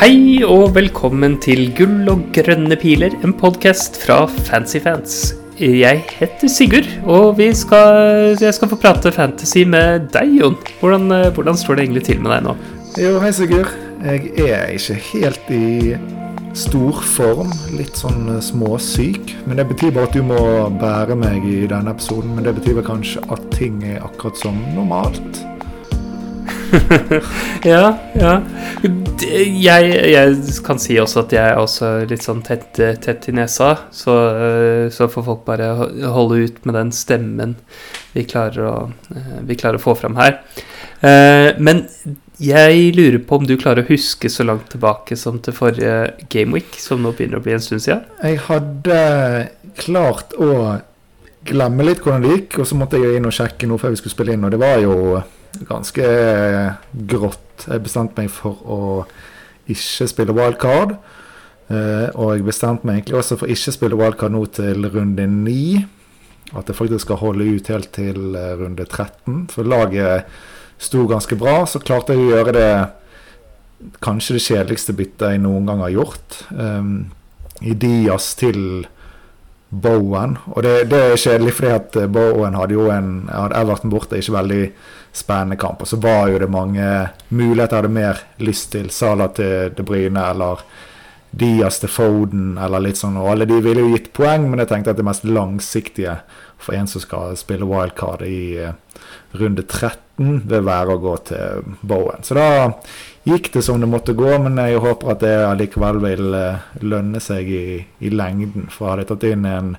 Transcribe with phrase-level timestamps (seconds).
[0.00, 5.34] Hei og velkommen til Gull og grønne piler, en podkast fra Fancyfans.
[5.60, 10.56] Jeg heter Sigurd, og skal, jeg skal få prate fantasy med deg, Jon.
[10.80, 12.56] Hvordan, eh, hvordan, står det egentlig til med deg nå?
[12.96, 13.76] Jo, hei, Sigurd.
[14.00, 15.92] Jeg er ikke helt i
[16.56, 17.52] stor form.
[17.76, 19.36] Litt sånn eh, småsyk.
[19.44, 20.40] Men det betyr bare at du må
[20.80, 22.32] bære meg i denne episoden.
[22.38, 25.44] Men det betyr vel kanskje at ting er akkurat som normalt.
[27.72, 28.34] Ja, ja.
[29.20, 33.72] Jeg, jeg, kan si også at jeg er også litt sånn tett, tett i nesa.
[33.94, 34.16] Så,
[34.94, 35.72] så, får folk bare
[36.14, 37.56] holde ut med den stemmen
[38.14, 38.74] vi klarer å,
[39.46, 40.40] vi klarer å få fram her.
[41.00, 41.86] Eh, men
[42.40, 46.78] jeg lurer på om du klarer å huske så langt tilbake som til forrige Gameweek,
[46.80, 48.06] som nå begynner å bli en stund siden?
[48.24, 49.00] Jeg hadde
[49.80, 50.80] klart å
[51.46, 54.00] glemme litt hvordan det gikk, og så måtte jeg inn og sjekke noe før vi
[54.00, 54.96] skulle spille inn, og det var jo
[55.68, 56.06] ganske
[57.10, 57.66] grått.
[57.66, 58.80] Jeg bestemte meg for å
[59.70, 60.96] ikke spille wildcard.
[61.70, 65.58] Eh, og jeg bestemte meg egentlig også for ikke spille wildcard nå til runde 9.
[66.58, 69.44] At jeg faktisk skal holde ut helt til eh, runde 13.
[69.52, 70.30] For laget
[70.80, 71.60] sto ganske bra.
[71.68, 72.72] Så klarte jeg å gjøre det
[74.04, 76.40] kanskje det kjedeligste byttet jeg noen gang har gjort.
[77.64, 78.58] I Dias til
[79.70, 80.36] Bowen.
[80.50, 84.34] Og det, det, er kjedelig fordi at Bowen hadde jo en hadde Everton borte, ikke
[84.34, 84.62] veldig
[85.14, 85.82] spennende kamp.
[85.82, 86.86] Og så var jo det mange
[87.30, 88.90] muligheter jeg hadde mer lyst til.
[88.94, 90.64] Sala til De Bryne eller
[91.30, 93.18] Diaz til Foden eller litt sånn.
[93.20, 96.18] Og alle de ville jo gitt poeng, men jeg tenkte at det mest langsiktige
[96.60, 98.74] for en som skal spille wildcard i uh,
[99.38, 102.26] runde 13, vil være å gå til Bowen.
[102.26, 102.48] Så da
[103.28, 107.20] gikk det som det måtte gå, men jeg håper at det allikevel vil uh, lønne
[107.22, 107.66] seg i,
[108.00, 108.70] i lengden.
[108.72, 109.74] For hadde jeg tatt inn en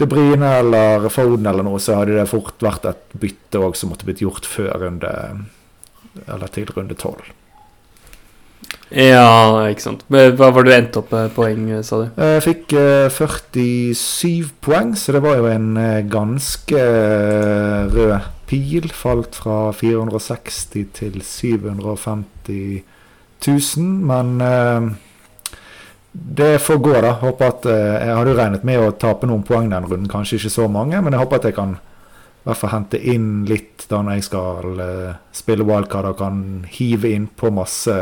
[0.00, 3.92] De Brine eller Foden eller noe, så hadde det fort vært et bytte òg som
[3.92, 5.12] måtte blitt gjort før runde
[6.26, 7.28] Eller til runde tolv.
[8.90, 10.02] Ja, ikke sant.
[10.10, 12.08] Hva var du endt opp med poeng, sa du?
[12.18, 12.74] Jeg fikk
[13.14, 18.16] 47 poeng, så det var jo en eh, ganske eh, rød
[18.50, 18.90] pil.
[18.94, 22.82] Falt fra 460 til 750
[23.46, 23.86] 000.
[24.10, 24.42] Men
[26.12, 27.12] det får gå, da.
[27.20, 30.40] Håper at eh, Jeg hadde jo regnet med å tape noen poeng den runden, kanskje
[30.40, 33.84] ikke så mange, men jeg håper at jeg kan i hvert fall hente inn litt
[33.90, 36.38] da når jeg skal uh, spille wildcard og kan
[36.72, 37.92] hive inn på masse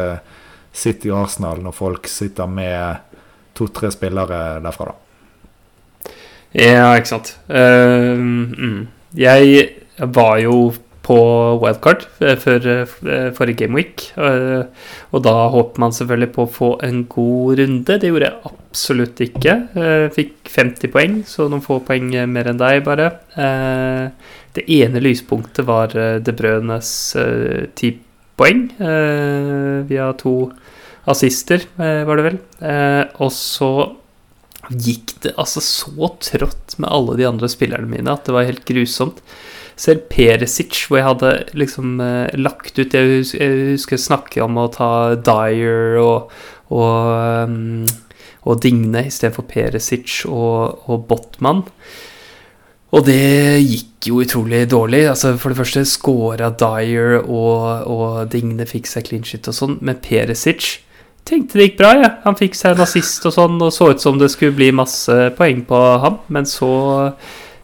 [0.71, 3.19] City og Arsenal når folk sitter med
[3.59, 6.15] to-tre spillere derfra, da.
[6.55, 7.35] Ja, ikke sant.
[7.51, 8.79] Uh, mm.
[9.19, 9.67] Jeg
[9.99, 10.59] var jo
[11.09, 11.17] på
[11.63, 12.03] wildcard
[12.43, 12.67] før
[13.33, 14.03] forrige gameweek.
[14.19, 17.97] Og da håper man selvfølgelig på å få en god runde.
[17.97, 19.55] Det gjorde jeg absolutt ikke.
[20.13, 23.09] Fikk 50 poeng, så noen få poeng mer enn deg, bare.
[24.53, 26.93] Det ene lyspunktet var De Brønes
[27.79, 27.95] ti
[28.39, 28.69] poeng
[29.89, 30.35] via to
[31.09, 32.39] assister, var det vel.
[33.25, 33.73] Og så
[34.69, 38.69] gikk det altså så trått med alle de andre spillerne mine at det var helt
[38.69, 39.23] grusomt.
[39.79, 44.59] Selv Peresic, hvor jeg hadde liksom eh, lagt ut Jeg husker, jeg husker snakke om
[44.59, 46.35] å ta Dyer og,
[46.75, 47.87] og, um,
[48.43, 51.63] og Digne istedenfor Peresic og, og Botman.
[52.89, 55.05] Og det gikk jo utrolig dårlig.
[55.11, 59.79] Altså For det første scora Dyer, og, og Digne fikk seg clean shit og sånn,
[59.85, 60.79] men Peresic
[61.29, 61.93] tenkte det gikk bra.
[62.01, 62.15] Ja.
[62.25, 65.19] Han fikk seg en assist og sånn, og så ut som det skulle bli masse
[65.39, 66.73] poeng på ham, men så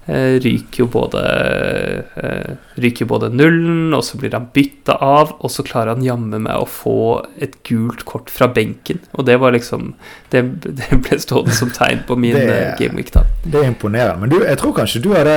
[0.06, 1.20] ryker jo både
[2.20, 6.44] eh, ryker både nullen, og så blir han bytta av, og så klarer han jammen
[6.44, 6.96] meg å få
[7.42, 9.00] et gult kort fra benken.
[9.16, 9.94] Og det var liksom
[10.34, 13.22] Det, det ble stående som tegn på min eh, gameweek, da.
[13.44, 14.24] Det er imponerende.
[14.24, 15.36] Men du, jeg tror kanskje du hadde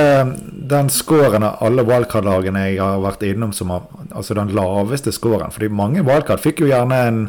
[0.68, 5.54] den scoren av alle wildcard-lagene jeg har vært innom, som har, altså den laveste scoren.
[5.54, 7.22] Fordi mange wildcard fikk jo gjerne en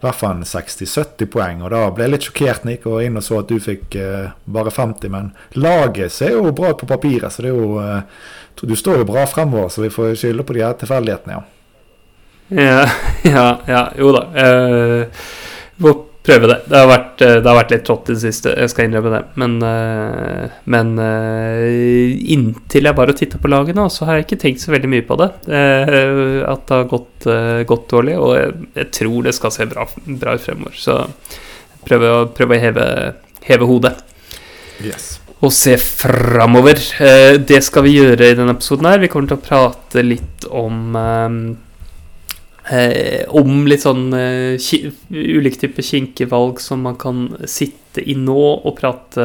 [0.00, 1.62] hvert fall 60-70 poeng.
[1.64, 3.96] Og da ble jeg litt sjokkert når jeg gikk inn og så at du fikk
[4.00, 5.12] uh, bare 50.
[5.12, 8.28] Men laget ser jo bra ut på papiret, så det er jo uh,
[8.60, 11.42] Du står jo bra fremover, så vi får skylde på de her tilfeldighetene, ja.
[12.50, 12.80] Ja,
[13.36, 14.26] ja, ja, jo da.
[14.34, 16.56] Uh, prøve det.
[16.68, 19.20] Det har vært, det har vært litt trått i det siste, jeg skal innrømme det.
[19.40, 19.54] Men,
[20.74, 20.90] men
[22.34, 25.16] inntil jeg bare titta på lagene, så har jeg ikke tenkt så veldig mye på
[25.20, 25.30] det.
[25.48, 27.30] At det har gått,
[27.70, 28.18] gått dårlig.
[28.20, 28.52] Og jeg,
[28.82, 29.88] jeg, tror det skal se bra,
[30.20, 30.76] bra ut fremover.
[30.76, 31.00] Så
[31.88, 32.86] prøve å, prøve å heve,
[33.48, 33.96] heve hodet.
[34.84, 35.14] Yes.
[35.40, 36.80] Og se framover.
[37.48, 39.00] Det skal vi gjøre i denne episoden her.
[39.00, 40.92] Vi kommer til å prate litt om
[42.70, 44.54] Eh, om litt sånn eh,
[45.10, 49.24] ulike typer kinkevalg som man kan sitte i nå og prate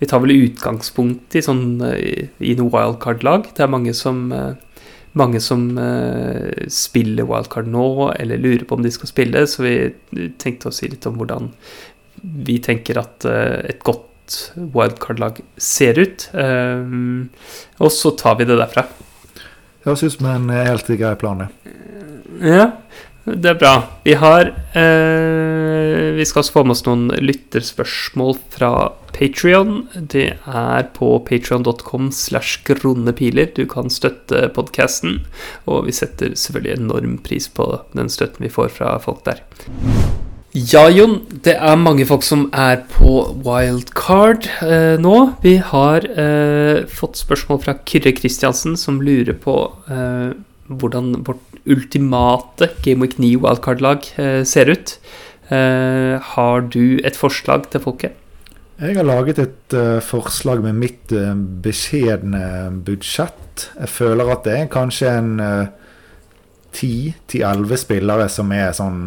[0.00, 3.50] Vi tar vel utgangspunkt i sånn eh, i noe wildcard-lag.
[3.52, 4.88] Det er mange som, eh,
[5.20, 7.86] mange som eh, spiller wildcard nå,
[8.16, 9.76] eller lurer på om de skal spille, så vi
[10.40, 11.52] tenkte å si litt om hvordan
[12.22, 14.08] vi tenker at eh, et godt
[14.56, 16.30] wildcard-lag ser ut.
[16.32, 18.86] Og så tar vi det derfra.
[19.82, 21.78] Høres ut som en helt grei plan, det.
[22.42, 22.66] Ja,
[23.24, 23.72] det er bra.
[24.02, 24.48] Vi har
[24.78, 28.72] eh, Vi skal også få med oss noen lytterspørsmål fra
[29.12, 29.84] Patrion.
[29.94, 33.52] Det er på patrion.com slash gronepiler.
[33.54, 35.22] Du kan støtte podkasten,
[35.66, 39.44] og vi setter selvfølgelig enorm pris på den støtten vi får fra folk der.
[40.52, 41.22] Ja, Jon.
[41.44, 45.14] Det er mange folk som er på wildcard eh, nå.
[45.40, 49.54] Vi har eh, fått spørsmål fra Kyrre Kristiansen, som lurer på
[49.88, 50.34] eh,
[50.68, 54.98] hvordan vårt ultimate Game Week 9 wildcard-lag eh, ser ut.
[55.48, 58.20] Eh, har du et forslag til folket?
[58.82, 61.32] Jeg har laget et uh, forslag med mitt uh,
[61.64, 63.70] beskjedne budsjett.
[63.78, 65.36] Jeg føler at det er kanskje en
[66.74, 69.04] ti-elleve uh, spillere som er sånn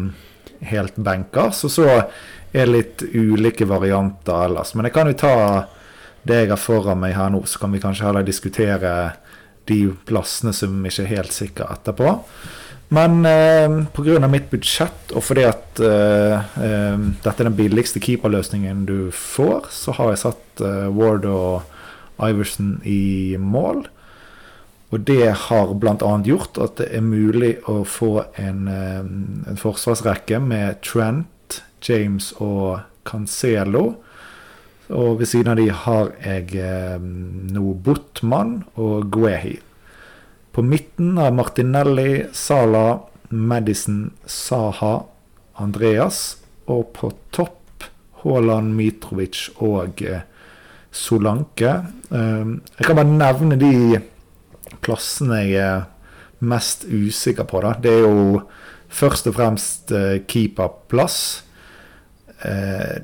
[0.60, 1.64] helt benkers.
[1.66, 2.04] Og så er
[2.52, 4.74] det litt ulike varianter ellers.
[4.74, 5.36] Men jeg kan jo ta
[6.26, 8.92] det jeg har foran meg her nå, så kan vi kanskje heller diskutere
[9.70, 12.14] de plassene som ikke er helt sikre etterpå.
[12.94, 14.28] Men eh, pga.
[14.30, 19.94] mitt budsjett, og fordi at eh, eh, dette er den billigste keeperløsningen du får, så
[19.98, 21.66] har jeg satt eh, Ward og
[22.22, 23.88] Iverson i mål.
[24.94, 26.12] Og det har bl.a.
[26.24, 29.02] gjort at det er mulig å få en, eh,
[29.50, 33.96] en forsvarsrekke med Trent, James og Cancelo.
[34.94, 39.56] Og ved siden av de har jeg eh, nå Botman og Guehi.
[40.54, 45.00] På midten har Martinelli, Sala, Madison, Saha,
[45.58, 46.38] Andreas.
[46.70, 47.86] Og på topp
[48.22, 50.22] Haaland, Mitrovic og eh,
[50.94, 51.74] Solanke.
[52.08, 53.74] Eh, jeg kan bare nevne de
[54.84, 55.84] plassene jeg er
[56.46, 57.62] mest usikker på.
[57.64, 57.74] Da.
[57.80, 58.40] Det er jo
[58.92, 61.18] først og fremst eh, keeperplass.
[62.44, 62.96] Eh,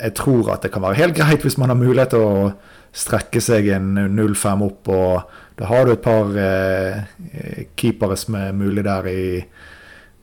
[0.00, 2.52] jeg tror at det kan være helt greit hvis man har mulighet til å
[2.96, 4.88] strekke seg en 0-5 opp.
[4.88, 9.26] og Da har du et par eh, keepere som er mulig der i,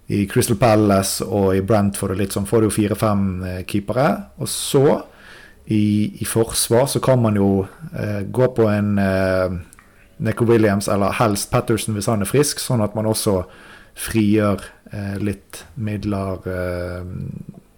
[0.07, 2.15] i, Crystal Palace og i Brentford.
[2.15, 3.23] og litt sånn, får du jo fire-fem
[3.69, 4.09] keepere.
[4.41, 4.85] Og så,
[5.67, 9.57] i, i, forsvar, så kan man jo eh, gå på en eh,
[10.17, 13.43] Neko Williams eller helst Patterson hvis han er frisk, sånn at man også
[13.97, 17.05] frigjør eh, litt midler eh,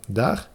[0.07, 0.45] der.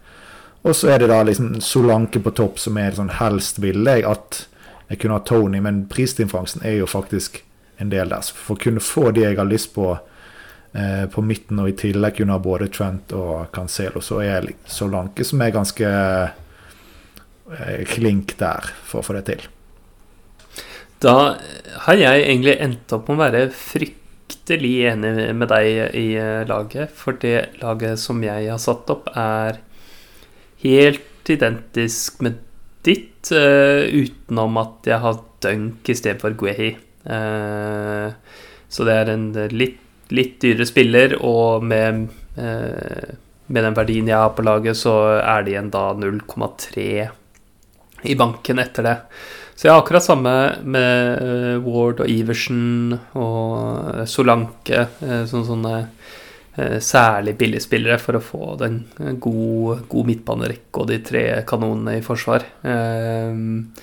[0.65, 4.07] Og så er det da liksom Solanke på topp, som er sånn helst ville jeg
[4.09, 4.45] at
[4.89, 7.41] jeg kunne ha Tony, men prisdifferansen er jo faktisk
[7.81, 8.21] en del der.
[8.25, 11.77] Så for å kunne få de jeg har lyst på eh, på midten, og i
[11.77, 15.91] tillegg kunne ha både Trent og Cancelo, så er Solanke som er ganske
[17.57, 19.45] eh, klink der for å få det til.
[21.05, 21.15] Da
[21.85, 26.93] har jeg egentlig endt opp med å være fryktelig enig med deg i eh, laget,
[26.97, 29.59] for det laget som jeg har satt opp, er
[30.63, 32.41] helt identisk med
[32.85, 36.71] ditt, uh, utenom at jeg har Dunk istedenfor Guehi.
[37.05, 38.13] Uh,
[38.69, 39.81] så det er en litt,
[40.13, 42.05] litt dyrere spiller, og med,
[42.37, 43.13] uh,
[43.47, 46.87] med, den verdien jeg har på laget, så er det igjen da 0,3
[48.07, 48.95] i banken etter det.
[49.55, 50.35] Så jeg har akkurat samme
[50.67, 55.75] med Ward og Iversen og Solanke, Sånne, sånne
[56.55, 61.97] Eh, særlig billigspillere for å få den eh, god, god midtbanerekke og de tre kanonene
[61.99, 62.45] i forsvar.
[62.63, 63.73] Um,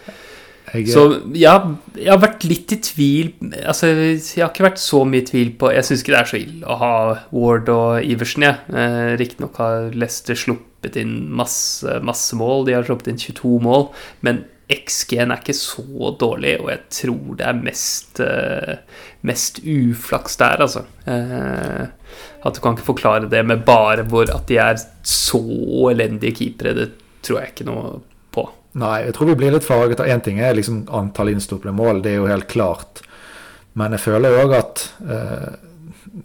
[0.72, 1.02] så
[1.36, 5.26] jeg, jeg har vært litt i tvil Altså, jeg har ikke vært så mye i
[5.26, 6.92] tvil på Jeg syns ikke det er så ille å ha
[7.34, 8.56] Ward og Iversen, jeg.
[8.72, 12.66] Eh, Riktignok har Leicester sluppet inn masse, masse mål.
[12.66, 13.88] De har sluppet inn 22 mål.
[14.26, 20.38] Men XG-en er ikke så dårlig, og jeg tror det er mest, uh, mest uflaks
[20.40, 20.84] der, altså.
[21.06, 21.90] Uh,
[22.42, 25.42] at du kan ikke forklare det med bare hvor at de er så
[25.92, 26.74] elendige keepere.
[26.78, 26.88] Det
[27.24, 27.98] tror jeg ikke noe
[28.34, 28.46] på.
[28.80, 32.00] Nei, jeg tror vi blir litt farget av én ting er liksom antall innstoppede mål,
[32.04, 33.04] det er jo helt klart.
[33.78, 35.52] Men jeg føler òg at uh,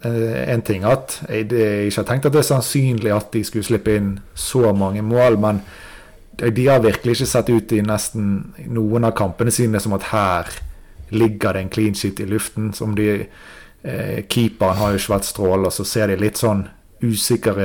[0.02, 3.66] en ting at jeg, jeg ikke har tenkt at det er sannsynlig at de skulle
[3.66, 5.60] slippe inn så mange mål, men
[6.38, 8.26] de har virkelig ikke sett ut i nesten
[8.70, 10.50] noen av kampene sine som at her
[11.10, 12.72] ligger det en clean sheet i luften.
[12.72, 13.26] som de
[13.82, 16.66] eh, Keeperen har jo ikke vært strålende, så ser de litt sånn
[17.02, 17.58] usikker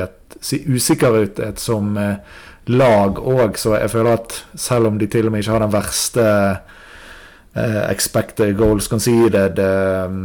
[1.23, 2.17] ut som eh,
[2.65, 3.57] lag òg.
[3.57, 6.27] Så jeg føler at selv om de til og med ikke har den verste
[7.55, 10.19] eh, expected goals conceded eh,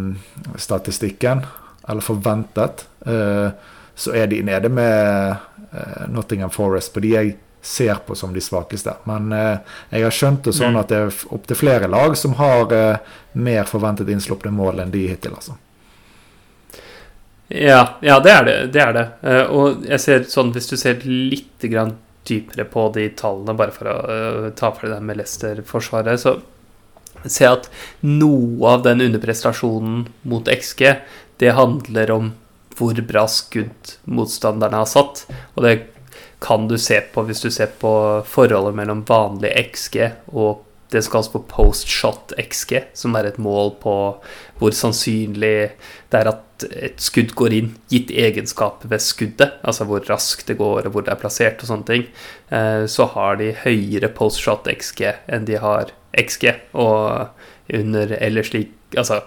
[0.57, 1.45] statistikken,
[1.89, 3.49] eller forventet, eh,
[3.95, 5.31] så er de nede med
[5.73, 6.93] eh, Nottingham Forest.
[6.95, 8.95] Fordi jeg ser på som de svakeste.
[9.09, 10.81] Men eh, jeg har skjønt det sånn mm.
[10.83, 12.75] at det er opptil flere lag som har
[13.33, 15.57] mer forventet innslupne mål enn de hittil, altså.
[17.49, 18.57] Ja, ja, det er det.
[18.75, 19.07] det er det.
[19.57, 21.95] Og jeg ser sånn, hvis du ser litt grann
[22.29, 26.37] dypere på de tallene, bare for å ta for deg med Leicester-forsvaret, så
[27.25, 27.71] ser jeg at
[28.05, 30.85] noe av den underprestasjonen mot XG,
[31.39, 32.33] det handler om
[32.79, 35.25] hvor bra skudd motstanderne har satt.
[35.57, 35.75] Og det
[36.43, 37.93] kan du se på hvis du ser på
[38.29, 43.75] forholdet mellom vanlig XG og det som kalles på post-shot XG, som er et mål
[43.83, 43.95] på
[44.59, 45.75] hvor sannsynlig
[46.09, 50.57] det er at et skudd går inn, gitt egenskaper ved skuddet, altså hvor raskt det
[50.59, 52.07] går og hvor det er plassert og sånne ting,
[52.49, 56.55] eh, så har de høyere post-shot XG enn de har XG.
[56.73, 57.29] Og
[57.69, 59.19] under eller slik Altså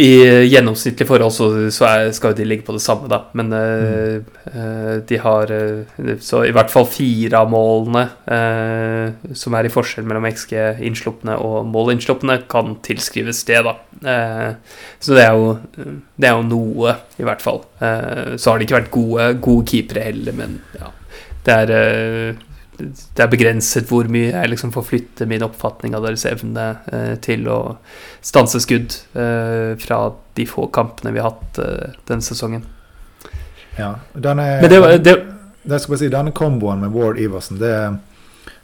[0.00, 0.08] i
[0.48, 3.18] gjennomsnittlig forhold så, så er, skal jo de ligge på det samme, da.
[3.36, 4.30] Men mm.
[4.54, 9.72] uh, de har uh, Så i hvert fall fire av målene uh, som er i
[9.72, 13.74] forskjell mellom XG-innslupne og målinnslupne, kan tilskrives det, da.
[15.02, 15.52] så det er, jo,
[16.16, 17.60] det er jo noe, i hvert fall.
[17.78, 20.90] så har de ikke vært gode, gode keepere heller, men ja.
[21.42, 22.40] Det er
[22.78, 27.14] det er begrenset hvor mye jeg liksom får flytte min oppfatning av deres evne eh,
[27.22, 27.58] til å
[28.24, 29.98] stanse skudd eh, fra
[30.36, 32.64] de få kampene vi har hatt eh, denne sesongen.
[33.76, 35.14] Ja, denne, Men det, det,
[35.68, 37.76] det skal si, denne komboen med Ward Iversen det,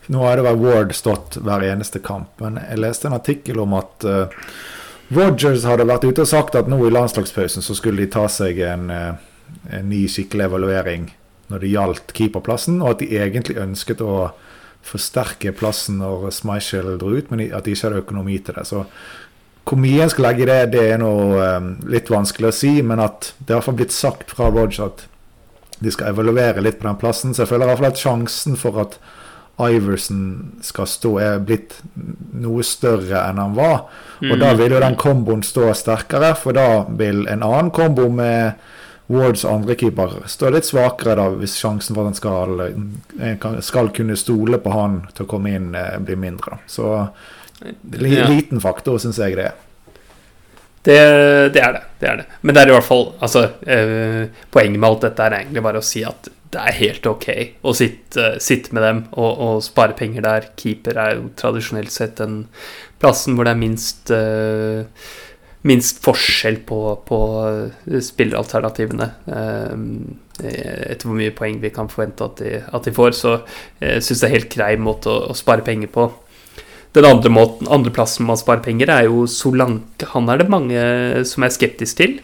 [0.08, 3.74] Nå har det vært Ward stått hver eneste kamp, men jeg leste en artikkel om
[3.76, 4.46] at uh,
[5.12, 8.60] Rogers hadde vært ute og sagt at nå i landslagspausen så skulle de ta seg
[8.64, 11.10] en, uh, en ny skikkelig evaluering
[11.49, 14.31] når det gjaldt keeperplassen, og at de egentlig ønsket å
[14.88, 18.67] forsterke plassen når Smichel dro ut, men at de ikke hadde økonomi til det.
[18.69, 18.85] Så
[19.69, 22.78] hvor mye en skal legge i det, det er noe um, litt vanskelig å si,
[22.81, 25.05] men at det har blitt sagt fra Rodge at
[25.78, 27.35] de skal evaluere litt på den plassen.
[27.35, 28.97] Så jeg føler i hvert fall at sjansen for at
[29.59, 30.23] Iverson
[30.62, 31.76] skal stå, er blitt
[32.38, 33.88] noe større enn han var.
[34.23, 34.40] Og mm.
[34.40, 38.59] da vil jo den komboen stå sterkere, for da vil en annen kombo med
[39.08, 42.60] Wards andre keeper står litt svakere da, hvis sjansen for at han skal,
[43.24, 46.58] eh, skal kunne stole på han til å komme inn, eh, blir mindre.
[46.68, 46.90] Så
[47.64, 48.26] li, ja.
[48.28, 49.56] liten faktor, syns jeg det er.
[50.88, 50.98] Det,
[51.52, 51.84] det, er det.
[52.00, 52.26] det er det.
[52.40, 55.80] Men det er i hvert fall altså, eh, Poenget med alt dette er egentlig bare
[55.82, 57.26] å si at det er helt ok
[57.66, 60.46] å sitte, sitte med dem og, og, spare penger der.
[60.56, 62.46] Keeper er jo tradisjonelt sett den
[63.02, 65.10] plassen hvor det er minst eh,
[65.66, 67.18] minst forskjell på, på
[68.04, 69.08] spilleralternativene.
[70.38, 73.16] Eh, etter hvor mye poeng vi kan forvente at de, at de får.
[73.18, 73.34] Så
[73.82, 76.08] jeg syns det er helt grei måte å, å, spare penger på.
[76.96, 80.08] Den andre, måten, andre plassen man sparer penger, er jo Solanke.
[80.14, 80.82] Han er det mange
[81.28, 82.18] som er skeptisk til.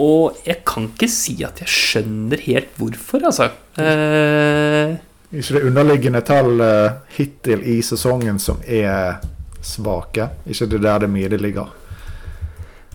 [0.00, 3.50] Og jeg kan ikke si at jeg skjønner helt hvorfor, altså.
[3.80, 4.94] Eh,
[5.30, 9.20] ikke det underliggende tall uh, hittil i sesongen som er
[9.62, 10.26] svake?
[10.50, 11.68] Ikke det der det mye det ligger?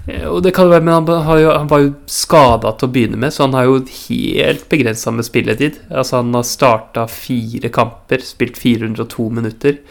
[0.08, 3.20] Eh, og det kan være, men han, jo, han var jo skada til å begynne
[3.22, 5.82] med, så han har jo helt begrensa med spilletid.
[5.90, 9.82] Altså Han har starta fire kamper, spilt 402 minutter.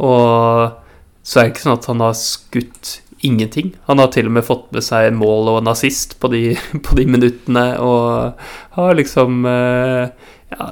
[0.00, 0.80] Og
[1.22, 3.74] så er det ikke sånn at han har skutt ingenting.
[3.84, 6.42] Han har til og med fått med seg mål og en assist på de,
[6.86, 8.40] på de minuttene, og
[8.78, 10.70] har liksom eh, ja,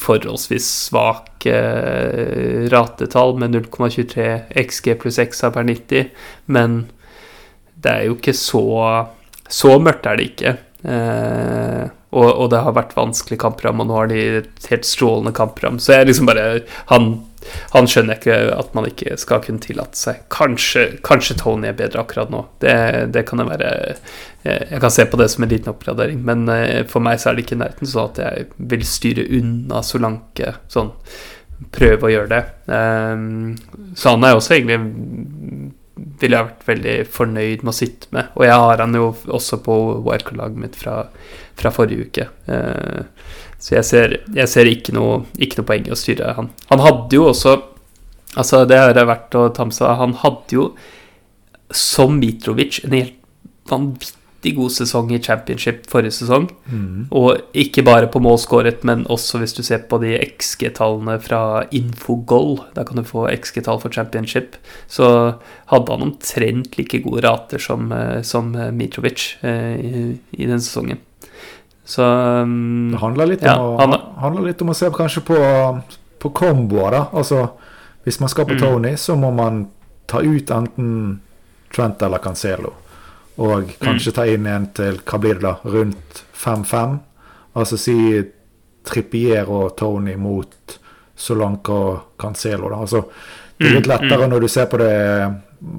[0.00, 4.30] forholdsvis svake eh, ratetall med 0,23
[4.64, 6.08] XG pluss XA per 90,
[6.56, 6.80] men
[7.84, 8.64] det er jo ikke så
[9.50, 10.50] Så mørkt er det ikke.
[10.86, 15.32] Eh, og, og, det har vært vanskelig kampprogram, og nå har de et helt strålende
[15.34, 15.78] kampprogram.
[15.82, 16.44] Så jeg liksom bare
[16.90, 17.08] han,
[17.74, 20.24] han, skjønner ikke at man ikke skal kunne tillate seg.
[20.32, 22.44] Kanskje, kanskje Tony er bedre akkurat nå.
[22.62, 22.74] Det,
[23.14, 23.72] det kan jeg være
[24.46, 27.38] Jeg kan se på det som en liten oppgradering, men eh, for meg så er
[27.38, 30.94] det ikke nærheten sånn at jeg vil styre unna Solanke sånn.
[31.70, 32.44] Prøve å gjøre det.
[32.72, 35.74] Um, så han er også egentlig
[36.20, 38.30] ville jeg vært veldig fornøyd med å sitte med.
[38.38, 39.76] Og jeg har han jo også på
[40.06, 41.02] wildcard-laget mitt fra,
[41.58, 42.28] fra, forrige uke.
[42.48, 43.04] Uh,
[43.60, 46.52] så jeg ser, jeg ser ikke, noe, ikke, noe, poeng i å styre han.
[46.72, 47.58] Han hadde jo også
[48.38, 50.68] Altså, det har vært å ta med seg Han hadde jo,
[51.74, 53.16] som Mitrovic, en helt
[53.66, 56.50] vanvittig vanvittig god sesong i championship forrige sesong.
[56.70, 57.08] Mm.
[57.10, 61.66] Og ikke bare på mål skåret, men også hvis du ser på de XG-tallene fra
[61.70, 64.56] Infogol, da kan du få XG-tall for championship,
[64.88, 70.60] så hadde han omtrent like gode rater som, eh, som Mitrovic eh, i, i den
[70.60, 70.98] sesongen.
[71.84, 75.24] Så um, Det handler litt, ja, om, å, han, handler litt om å se kanskje
[75.26, 75.38] på,
[76.22, 77.06] på komboer, da.
[77.12, 77.48] Altså
[78.04, 78.60] hvis man skal på mm.
[78.62, 79.66] Tony, så må man
[80.08, 81.20] ta ut enten
[81.70, 82.72] Trent eller Cancelo.
[83.40, 86.96] Og kanskje ta inn en til hva blir det da, rundt 5-5.
[87.60, 87.96] Altså si
[88.86, 90.78] Trippier og Tony mot
[91.20, 92.70] Solanka og Cancelo.
[92.72, 92.80] Da.
[92.80, 93.04] Altså,
[93.60, 94.94] det er litt Mm, lettere når du ser på det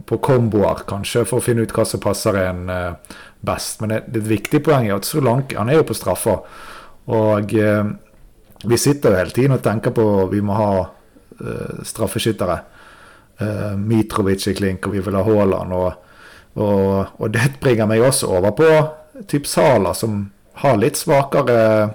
[0.06, 3.82] på komboer, kanskje, for å finne ut hva som passer en eh, best.
[3.82, 6.44] Men det, det er et viktig poeng er at Solanke han er jo på straffer.
[7.10, 7.84] Og eh,
[8.64, 12.60] vi sitter jo hele tiden og tenker på vi må ha eh, straffeskyttere.
[13.42, 15.74] Eh, Mitrovic i klink, og vi vil ha Haaland.
[15.74, 16.11] Og,
[16.60, 18.70] og, og det bringer meg også over på
[19.32, 20.30] typ Sala, som
[20.62, 21.92] har litt svakere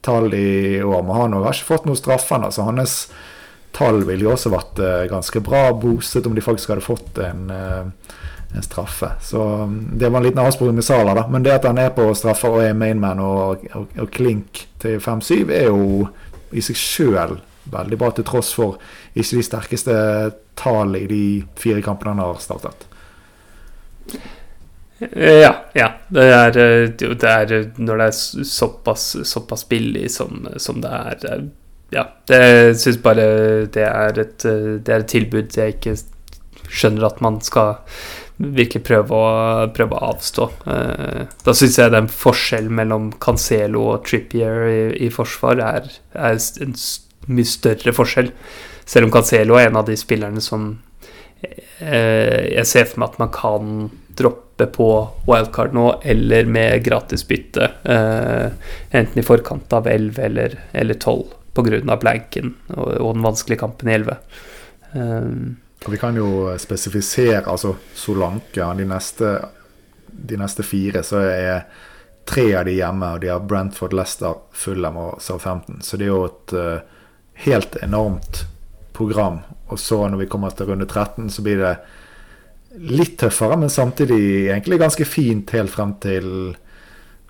[0.00, 1.02] tall i år.
[1.02, 2.98] Men han har ikke fått noen straffer så hans
[3.76, 7.50] tall ville jo også vært eh, ganske bra boostet om de faktisk hadde fått en,
[7.52, 8.14] eh,
[8.56, 9.10] en straffe.
[9.20, 11.26] Så mm, det var en liten avsporing med Sala, da.
[11.28, 14.96] Men det at han er på straffer og er mainman og, og, og klink til
[15.02, 16.08] 5-7, er jo
[16.56, 17.36] i seg sjøl
[17.68, 18.78] veldig bra, til tross for
[19.12, 19.94] ikke de sterkeste
[20.56, 21.24] tallene i de
[21.58, 22.86] fire kampene han har startet.
[24.98, 25.92] Eh, Ja, ja.
[26.08, 30.90] Det er, eh, det er eh, når det er såpass, såpass billig som, som det
[30.90, 31.48] er
[31.94, 33.26] Ja, det syns bare
[33.72, 35.96] det er, et, det er et tilbud jeg ikke
[36.66, 37.76] skjønner at man skal
[38.36, 39.28] virkelig prøve å,
[39.72, 40.48] prøve å avstå.
[40.66, 46.74] Da syns jeg den forskjellen mellom Cancelo og Trippier i, i forsvar er, er en
[47.30, 48.32] mye større forskjell.
[48.84, 50.72] Selv om Cancelo er en av de spillerne som
[51.78, 53.72] jeg ser for meg at man kan
[54.16, 54.88] droppe på
[55.28, 57.68] wildcard nå, eller med gratisbytte.
[57.84, 58.46] Eh,
[58.96, 61.96] enten i forkant av 11 eller, eller 12 pga.
[62.00, 64.16] blanken og, og den vanskelige kampen i 11.
[64.92, 65.28] Eh,
[65.84, 68.64] Og vi kan jo spesifisere altså Solanke.
[68.80, 69.34] De neste,
[70.08, 71.66] de neste fire så er
[72.26, 75.78] tre av de hjemme, og de har Brentford, Leicester, Fulham og Southampton.
[75.84, 76.80] Så det er jo et eh,
[77.46, 78.46] helt enormt
[78.96, 79.42] program.
[79.72, 81.74] Og så når vi kommer til runde 13, så blir det
[82.76, 86.28] litt tøffere, men samtidig egentlig ganske fint helt frem til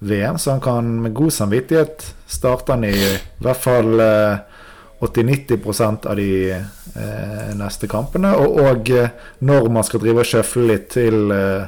[0.01, 0.39] VM.
[0.39, 2.97] Så han kan med god samvittighet starte han i
[3.41, 4.57] hvert fall eh,
[5.01, 8.33] 80-90 av de eh, neste kampene.
[8.41, 9.11] Og, og eh,
[9.45, 11.67] når man skal drive og sjøfle litt til eh,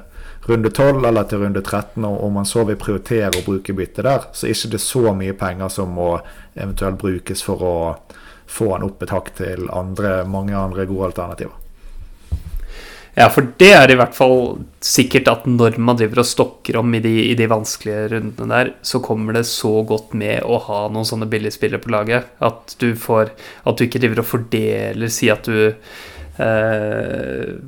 [0.48, 4.04] runde 12 eller til runde 13, og om man så vil prioritere å bruke bytte
[4.06, 6.14] der, så er det ikke så mye penger som må
[6.56, 7.76] eventuelt brukes for å
[8.48, 11.56] få han opp et hakk til andre, mange andre gode alternativer.
[13.18, 16.92] Ja, for det er i hvert fall sikkert at når man driver og stokker om
[16.94, 20.84] i de, i de vanskelige rundene der, så kommer det så godt med å ha
[20.92, 23.32] noen sånne billigspillere på laget at du får
[23.66, 27.58] At du ikke driver og fordeler Si at du eh,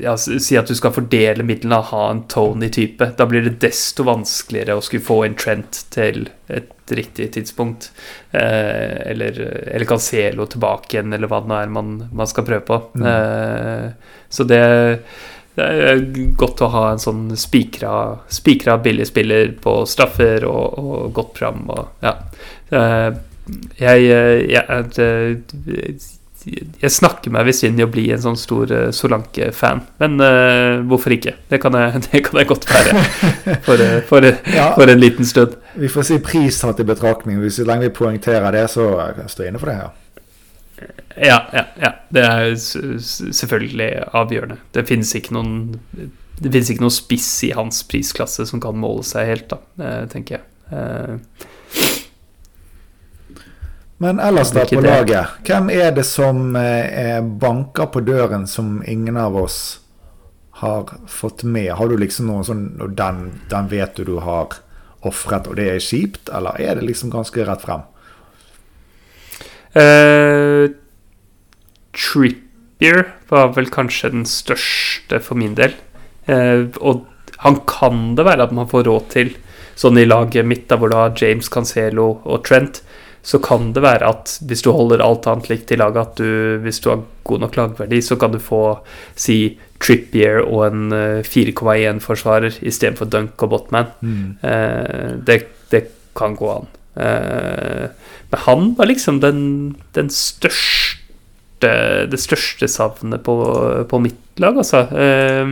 [0.00, 3.10] ja, Si at du skal fordele midlene og ha en Tony-type.
[3.18, 7.90] Da blir det desto vanskeligere å skulle få en Trent til et riktig tidspunkt.
[8.30, 12.64] Eh, eller, eller Cancelo tilbake igjen, eller hva det nå er man, man skal prøve
[12.68, 12.80] på.
[12.96, 13.06] Mm.
[13.12, 14.62] Eh, så det,
[15.58, 16.02] det er
[16.40, 21.62] godt å ha en sånn spikra, spikra billig spiller på straffer og, og godt program.
[21.76, 22.16] Og, ja.
[22.72, 23.10] Eh,
[23.82, 26.00] jeg, jeg, jeg,
[26.44, 30.80] jeg snakker meg visst inn i å bli en sånn stor uh, Solanke-fan, men uh,
[30.90, 31.36] hvorfor ikke?
[31.50, 33.02] Det kan, jeg, det kan jeg godt være
[33.66, 34.72] for, eh, for, Ja.
[34.76, 35.54] for en liten stund.
[35.78, 37.38] Vi får si pris tatt i betraktning.
[37.42, 39.76] Hvis så lenge vi poengterer det, så kan jeg stå inne for det.
[39.80, 39.98] her.
[41.22, 41.92] Ja, ja, ja.
[42.12, 44.58] Det er selvfølgelig avgjørende.
[44.74, 45.52] Det finnes ikke noen
[46.42, 50.04] Det finnes ikke noen spiss i hans prisklasse som kan måle seg helt, da, eh,
[50.10, 50.46] tenker jeg.
[54.02, 59.18] Men ellers da på laget, hvem er det som eh, banker på døren som ingen
[59.20, 59.58] av oss
[60.58, 61.70] har fått med?
[61.78, 64.58] Har du liksom noen sånn og den, den vet du du har
[65.06, 67.86] ofret, og det er kjipt, eller er det liksom ganske rett frem?
[69.72, 70.74] Uh,
[71.94, 75.78] Trippier var vel kanskje den største for min del.
[76.26, 77.06] Uh, og
[77.42, 79.36] han kan det være at man får råd til,
[79.78, 82.82] sånn i laget mitt, da hvor du har James Cancelo og Trent,
[83.22, 86.58] så kan det være at hvis du holder alt annet likt i laget, at du,
[86.64, 88.62] hvis du har god nok lagverdi, så kan du få
[89.14, 93.92] si Trippier og en eh, 4,1-forsvarer istedenfor Dunk og Botman.
[94.42, 95.38] Eh, det,
[95.70, 95.84] det
[96.18, 96.68] kan gå an.
[96.98, 97.86] Eh,
[98.32, 99.40] men han var liksom den,
[99.96, 100.98] den største
[101.62, 103.34] Det største savnet på,
[103.86, 104.80] på mitt lag, altså.
[104.90, 105.46] Eh,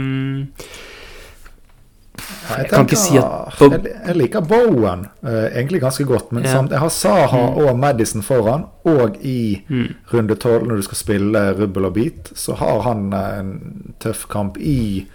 [2.51, 6.45] Ja, Jeg kan ikke si tenker- jeg, jeg liker Bowen uh, egentlig ganske godt, men
[6.45, 6.53] Ja.
[6.57, 8.65] samt, jeg har Saha og Madison foran.
[8.85, 13.13] Og i mm, runde 12, når du skal spille rubbel og bit, så har han
[13.13, 15.07] uh, en tøff kamp i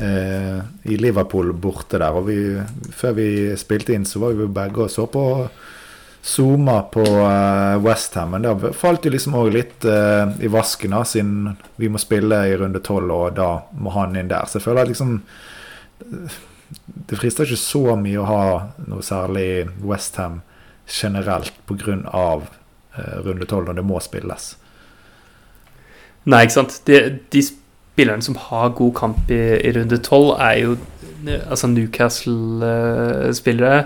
[0.00, 2.10] uh, i Liverpool borte der.
[2.18, 2.38] Og vi,
[2.92, 5.24] før vi spilte inn, så var vi begge og så på
[6.26, 8.30] Zuma på uh, Westham.
[8.34, 12.40] Men det falt jo liksom òg litt uh, i vasken, da, siden vi må spille
[12.50, 14.48] i runde 12, og da må han inn der.
[14.50, 15.20] Så jeg føler at liksom
[17.08, 18.44] det frister ikke så mye å ha
[18.90, 19.48] noe særlig
[19.86, 20.34] Westham
[20.86, 22.40] generelt pga.
[22.96, 24.56] Uh, runde tolv når det må spilles.
[26.24, 26.72] Nei, ikke sant.
[26.88, 30.76] De, de spillerne som har god kamp i, i runde tolv, er jo
[31.44, 33.80] altså Newcastle-spillere.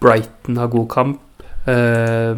[0.00, 1.20] Brighton har god kamp.
[1.66, 2.34] Uh,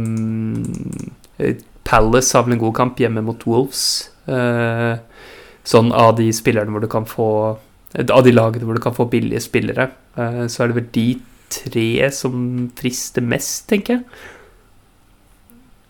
[1.85, 3.83] Palace har vel en god kamp hjemme mot Wolves.
[4.25, 4.97] Uh,
[5.69, 7.59] sånn av de spillerne hvor du kan få
[8.01, 11.09] Av de lagene hvor du kan få billige spillere, uh, så er det vel de
[11.53, 14.07] tre som frister mest, tenker jeg.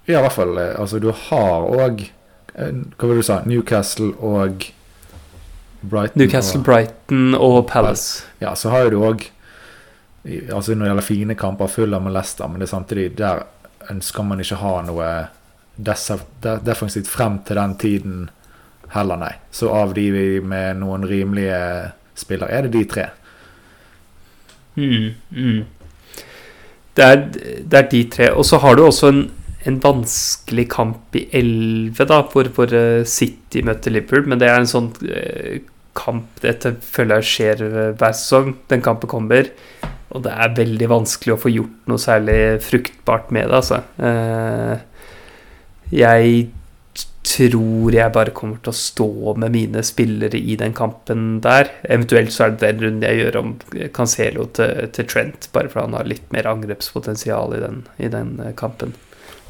[0.08, 0.58] Ja, i hvert fall.
[0.58, 2.08] Altså, du har òg
[2.52, 3.38] Hva var det du sa?
[3.46, 4.66] Newcastle og
[5.82, 6.18] Brighton.
[6.20, 8.26] Newcastle, og, Brighton og Palace.
[8.42, 9.28] Ja, så har du òg
[10.24, 13.46] Altså Når det gjelder fine kamper, full av Leicester, men det er samtidig der
[13.90, 15.08] ønsker man ikke ha noe
[15.82, 18.20] defensivt frem til den tiden
[18.92, 19.34] heller, nei.
[19.54, 20.08] Så av de
[20.44, 21.60] med noen rimelige
[22.18, 23.06] spillere, er det de tre.
[24.76, 25.60] Mm, mm.
[26.96, 28.30] Det, er, det, er, de tre.
[28.36, 29.22] Og så har du også en,
[29.68, 32.76] en vanskelig kamp i 11, da, hvor, hvor
[33.08, 34.28] City møter Liverpool.
[34.28, 35.62] Men det er en sånn eh,
[35.96, 37.64] kamp Dette føler skjer
[37.98, 38.56] hver sesong.
[38.72, 39.50] Den kampen kommer.
[40.12, 43.78] Og det er veldig vanskelig å få gjort noe særlig fruktbart med det, altså.
[43.96, 44.74] Eh,
[45.92, 46.50] jeg
[47.22, 51.70] tror jeg bare kommer til å stå med mine spillere i den kampen der.
[51.86, 53.52] Eventuelt så er det den runden jeg gjør om
[53.94, 58.34] Cancelo til, til Trent, bare fordi han har litt mer angrepspotensial i den, i den
[58.42, 58.96] eh, kampen.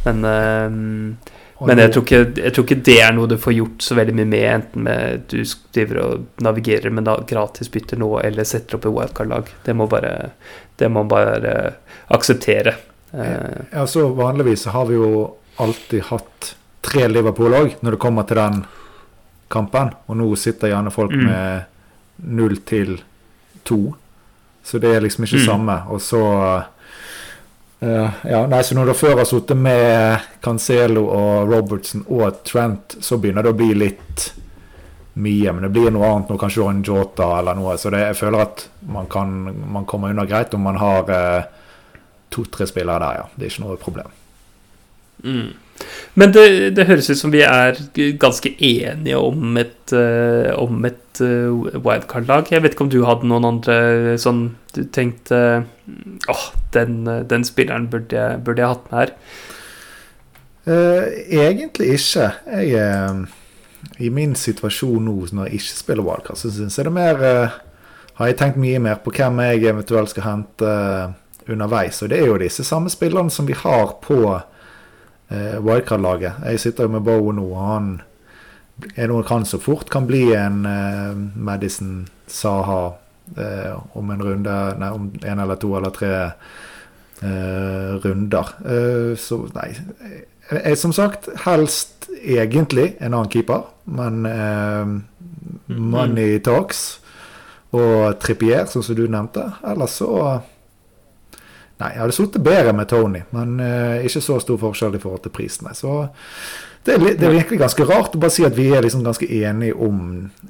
[0.05, 1.31] Men øh,
[1.62, 4.14] men jeg tror, ikke, jeg tror, ikke, det er noe du får gjort så veldig
[4.18, 5.44] mye med, enten med du
[5.76, 9.52] driver og navigerer med gratisbytter nå, eller setter opp et wildcard-lag.
[9.62, 10.33] Det må bare
[10.83, 11.52] det må bare
[12.11, 12.74] akseptere.
[13.12, 15.12] Eh, ja, så Vanligvis har vi jo
[15.62, 18.62] alltid hatt tre Liverpool òg, når det kommer til den
[19.52, 19.92] kampen.
[20.08, 21.24] Og nå sitter gjerne folk mm.
[21.28, 22.96] med null til
[23.66, 23.80] to.
[24.62, 25.48] Så det er liksom ikke mm.
[25.48, 25.80] samme.
[25.94, 26.22] Og så
[27.82, 32.94] Uh, ja, nei, så Når du før har sittet med Cancelo og Robertson og Trent,
[33.02, 34.28] så begynner det å bli litt
[35.18, 35.50] mye.
[35.50, 37.74] Men det blir noe annet nå, kanskje en Jota eller noe.
[37.82, 39.34] Så det, jeg føler at man kan
[39.74, 41.50] man kommer unna greit om man har uh,
[42.30, 43.26] to-tre spillere der, ja.
[43.34, 44.14] Det er ikke noe problem.
[45.26, 45.50] Mm.
[46.14, 46.44] Men det,
[46.76, 47.78] det, høres ut som vi er
[48.20, 52.50] ganske enige om et, uh, om et uh, wildcard-lag.
[52.52, 54.44] Jeg vet ikke om du hadde noen andre sånn
[54.76, 55.38] du tenkte
[56.32, 59.14] åh, den, den, spilleren burde jeg, burde jeg, hatt med her?
[60.68, 61.08] Uh,
[61.42, 62.28] egentlig ikke.
[62.52, 63.26] Jeg,
[63.98, 67.24] I min situasjon nå, når jeg ikke spiller wildcard, så syns jeg det mer
[68.20, 70.72] Har jeg tenkt mye mer på hvem jeg eventuelt skal hente
[71.48, 72.02] underveis.
[72.02, 74.20] Og det er jo disse samme spillerne som vi har på
[75.32, 76.42] eh, wildcard-laget.
[76.46, 77.92] Jeg sitter jo med Bow nå, han
[78.96, 82.94] er noe han så fort kan bli en eh, Madison Saha
[83.36, 88.54] eh, om en runde Nei, om en eller to eller tre eh, runder.
[88.64, 89.70] Eh, så nei
[90.50, 94.96] jeg, Som sagt, helst egentlig en annen keeper, men eh,
[95.72, 96.98] money talks.
[97.72, 99.46] Og Trippier, sånn som du nevnte.
[99.64, 100.10] Ellers så
[101.82, 105.24] Nei, jeg hadde sittet bedre med Tony, men uh, ikke så stor forskjell i forhold
[105.24, 105.74] til prisene.
[105.74, 106.04] Så
[106.86, 109.26] det er, det er virkelig ganske rart å bare si at vi er liksom ganske
[109.26, 110.04] enige om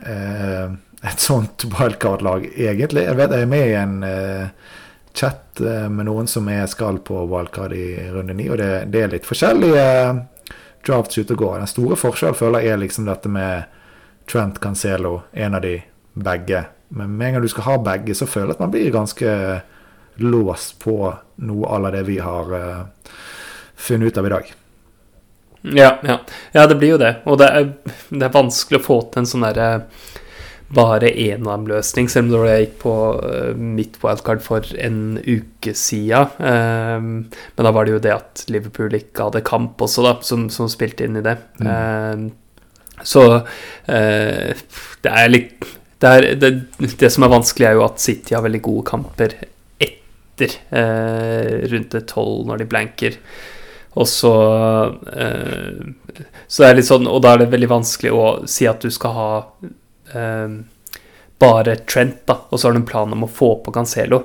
[0.04, 3.06] uh, et sånt wildcard-lag, egentlig.
[3.08, 4.76] Jeg vet jeg er med i en uh,
[5.16, 9.10] chat med noen som er skal på wildcard i runde ni, og det, det, er
[9.12, 9.82] litt forskjellige
[10.86, 11.58] drafts ute og går.
[11.60, 13.68] Den store forskjellen føler jeg er liksom dette med
[14.28, 15.76] Trent Cancelo, en av de
[16.12, 16.64] begge.
[16.96, 19.36] Men med en gang du skal ha begge, så føler jeg at man blir ganske
[20.22, 20.96] låst på
[21.42, 23.12] noe av det vi har uh,
[23.76, 24.54] funnet ut av i dag.
[25.62, 26.18] Ja, ja.
[26.52, 27.14] ja, det blir jo det.
[27.30, 27.68] Og det er,
[28.10, 29.70] det er vanskelig å få til en sånn derre
[30.72, 36.32] bare enarmløsning, selv om jeg gikk på uh, mitt wildcard for en uke siden.
[36.40, 40.48] Um, men da var det jo det at Liverpool ikke hadde kamp også, da, som,
[40.50, 41.36] som spilte inn i det.
[41.60, 42.30] Mm.
[43.02, 43.22] Så
[43.84, 45.64] det er litt
[46.02, 46.50] det, er, det,
[46.98, 49.36] det, som er vanskelig, er jo at City har veldig gode kamper
[50.42, 53.18] etter eh, rundt tolv når de blanker.
[53.94, 54.34] Og så
[55.12, 58.80] eh, Så det er litt sånn Og da er det veldig vanskelig å si at
[58.80, 59.26] du skal ha
[60.16, 60.54] eh,
[61.42, 64.22] bare Trent, da, og så har du en plan om å få på Cancelo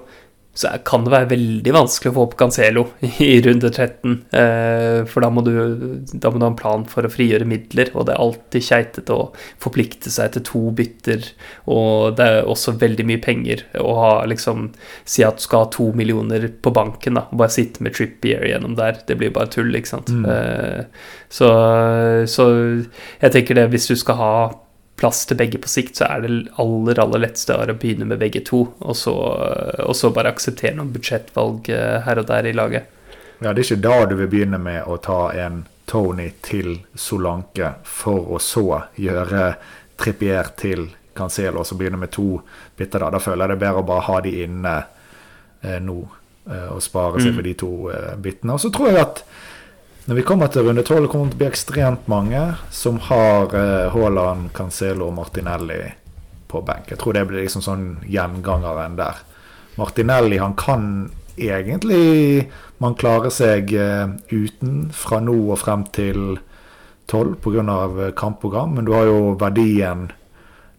[0.58, 2.84] så kan det være veldig vanskelig å få opp Cancelo
[3.22, 4.16] i runde 13.
[4.42, 5.54] Eh, for da må, du,
[6.18, 9.14] da må, du, ha en plan for å frigjøre midler, og det er alltid keitete
[9.14, 9.28] å
[9.62, 11.30] forplikte seg til to bytter.
[11.70, 14.72] Og det er også veldig mye penger å ha, liksom,
[15.06, 18.50] si at du skal ha to millioner på banken, da, og bare sitte med Trippier
[18.50, 19.04] gjennom der.
[19.06, 20.10] Det blir bare tull, ikke sant.
[20.10, 20.26] Mm.
[20.26, 21.54] Eh, så,
[22.26, 22.50] så
[23.22, 24.34] jeg tenker det, hvis du skal ha
[24.98, 26.32] plass til begge på sikt, så er det
[26.62, 29.14] aller aller letteste å begynne med begge to, og så,
[29.86, 32.90] og så bare akseptere noen budsjettvalg eh, her og der i laget.
[33.40, 37.76] Ja, det er ikke da du vil begynne med å ta en Tony til Solanke
[37.86, 38.64] for å så
[39.00, 39.52] gjøre
[40.02, 42.42] Trippier til Cancelo, og så begynne med to
[42.78, 43.06] bytter.
[43.06, 44.74] Da Da føler jeg det er bedre å bare ha de inne
[45.62, 46.00] eh, nå
[46.50, 47.36] eh, og spare seg Mm.
[47.38, 48.54] for de to eh, byttene.
[48.58, 49.24] Og så tror jeg at
[50.08, 53.52] når vi kommer til runde tolv, kommer det til å bli ekstremt mange som har
[53.60, 55.82] eh, Haaland, Cancelo og Martinelli
[56.48, 56.94] på benk.
[56.94, 59.20] Jeg tror det blir liksom sånn gjengangeren der.
[59.76, 60.86] Martinelli han kan
[61.38, 62.48] egentlig
[62.82, 66.38] man klarer seg eh, uten fra nå og frem til
[67.08, 68.12] 12 pga.
[68.16, 70.08] kampprogram, men du har jo verdien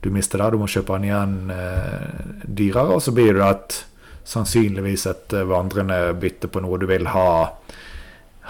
[0.00, 0.52] du mister der.
[0.52, 3.78] Du må kjøpe den igjen eh, dyrere, og så blir det et,
[4.28, 7.28] sannsynligvis et eh, vandrende bytte på noe du vil ha,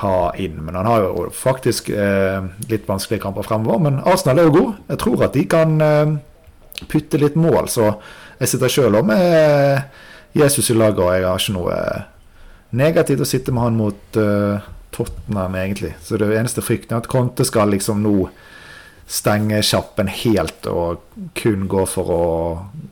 [0.02, 0.60] ha inn.
[0.64, 3.82] Men han har jo faktisk eh, litt vanskelige kamper fremover.
[3.88, 4.82] Men Arsenal er jo god.
[4.92, 6.14] Jeg tror at de kan eh,
[6.86, 7.92] putte litt mål, så
[8.38, 11.78] jeg sitter sjøl òg med Jesus i laget, og jeg har ikke noe
[12.78, 15.96] negativt å sitte med han mot eh, Tottenham, egentlig.
[16.04, 18.28] Så det eneste frykten er at Conte skal liksom nå
[19.08, 21.06] stenge kjappen helt og
[21.38, 22.24] kun gå for å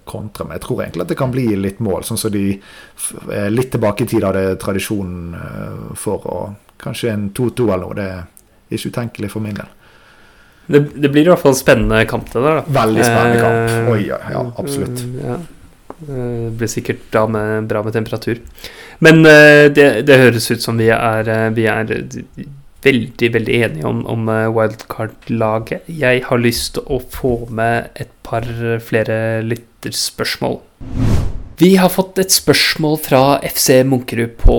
[0.09, 0.47] kontre.
[0.47, 3.75] Men jeg tror egentlig at det kan bli litt mål, sånn som de eh, litt
[3.75, 6.25] tilbake i tid hadde tradisjonen eh, for.
[6.25, 7.95] Og kanskje en 2-2 eller noe.
[7.99, 9.69] Det er ikke utenkelig for min del.
[10.67, 12.57] Det, det blir i hvert fall en spennende kamp, det der.
[12.61, 12.81] da.
[12.81, 13.71] Veldig spennende kamp.
[13.71, 15.05] Eh, Oi, ja, ja, absolutt.
[15.05, 15.37] mm, Ja.
[15.97, 18.41] Eh, Det blir sikkert bra med, bra med temperatur.
[19.01, 21.87] Men eh, det, det høres ut som vi er, eh, vi er
[22.87, 25.87] veldig, veldig enige om, om eh, wildcard-laget.
[25.89, 28.43] Jeg har lyst til å få med et par
[28.83, 30.59] flere lytterspørsmål.
[31.59, 34.59] Vi har fått et spørsmål fra FC Munkerud på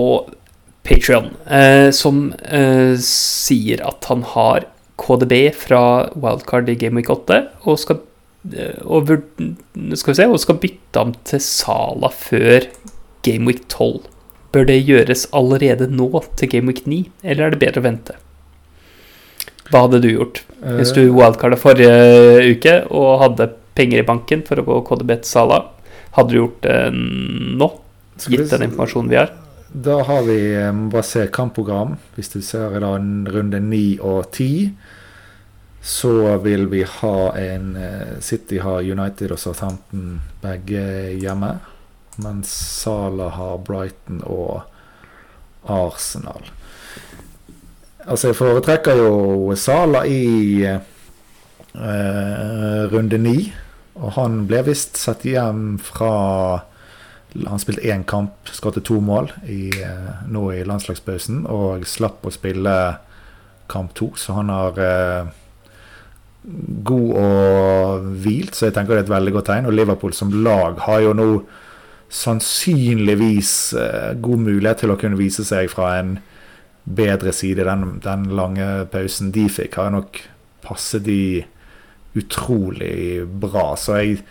[0.88, 4.64] Patrion, eh, som eh, sier at han har
[4.98, 7.98] KDB fra wildcard i Game Week 8 og skal,
[8.56, 9.10] eh, og,
[10.00, 12.70] skal, se, og skal bytte ham til Sala før
[13.26, 14.06] Game Week 12.
[14.56, 16.08] Bør det gjøres allerede nå
[16.40, 18.16] til Game Week 9, eller er det bedre å vente?
[19.68, 20.40] Hva hadde du gjort
[20.78, 25.28] hvis du wildcarda forrige uke og hadde penger i banken for å gå KDB til
[25.28, 25.60] Sala?
[26.16, 27.68] Hadde du gjort det nå,
[28.24, 29.36] gitt den informasjonen vi har?
[29.68, 31.96] Da har vi eh, må bare se kampprogram.
[32.16, 34.72] Hvis du ser i runde 9 og 10,
[35.84, 41.58] så vil vi ha en eh, City har United og Southampton begge hjemme.
[42.16, 44.62] Mens Sala har Brighton og
[45.68, 46.48] Arsenal.
[48.08, 50.80] Altså, jeg foretrekker jo Sala i eh,
[52.88, 53.52] runde 9.
[53.98, 56.64] Og han ble visst satt hjem fra
[57.46, 62.32] han spilte én kamp, skåret to mål i, eh, nå i landslagspausen, og slapp å
[62.34, 62.74] spille
[63.68, 65.30] kamp to, så han har eh,
[66.88, 69.68] god og hvilt, så jeg tenker det er et veldig godt tegn.
[69.68, 71.28] Og Liverpool som lag har jo nå
[72.08, 76.16] sannsynligvis eh, god mulighet til å kunne vise seg fra en
[76.88, 77.66] bedre side.
[77.68, 80.22] Den, den lange pausen de fikk, har nok
[80.64, 81.44] passet de
[82.18, 83.74] utrolig bra.
[83.76, 84.22] Så jeg,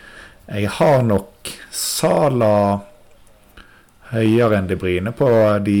[0.48, 2.80] jeg har nok Sala
[4.12, 5.28] høyere enn De Bruyne på
[5.64, 5.80] de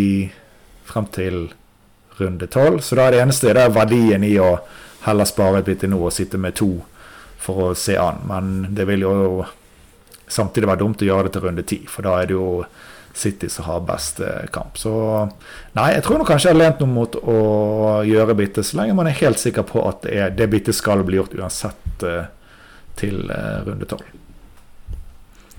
[0.88, 1.48] frem til
[2.18, 2.80] runde tolv.
[2.82, 4.56] Så da er det eneste det er verdien i å
[5.06, 6.72] heller spare et bitte nå og sitte med to
[7.38, 8.24] for å se an.
[8.28, 9.16] Men det vil jo
[10.28, 12.48] samtidig være dumt å gjøre det til runde ti, for da er det jo
[13.18, 14.20] City som har best
[14.54, 14.76] kamp.
[14.78, 14.92] Så
[15.74, 17.38] nei, jeg tror nok kanskje jeg har lent noe mot å
[18.06, 21.02] gjøre bytte, så lenge man er helt sikker på at det, er, det byttet skal
[21.06, 22.28] bli gjort uansett eh,
[23.00, 24.12] til eh, runde tolv.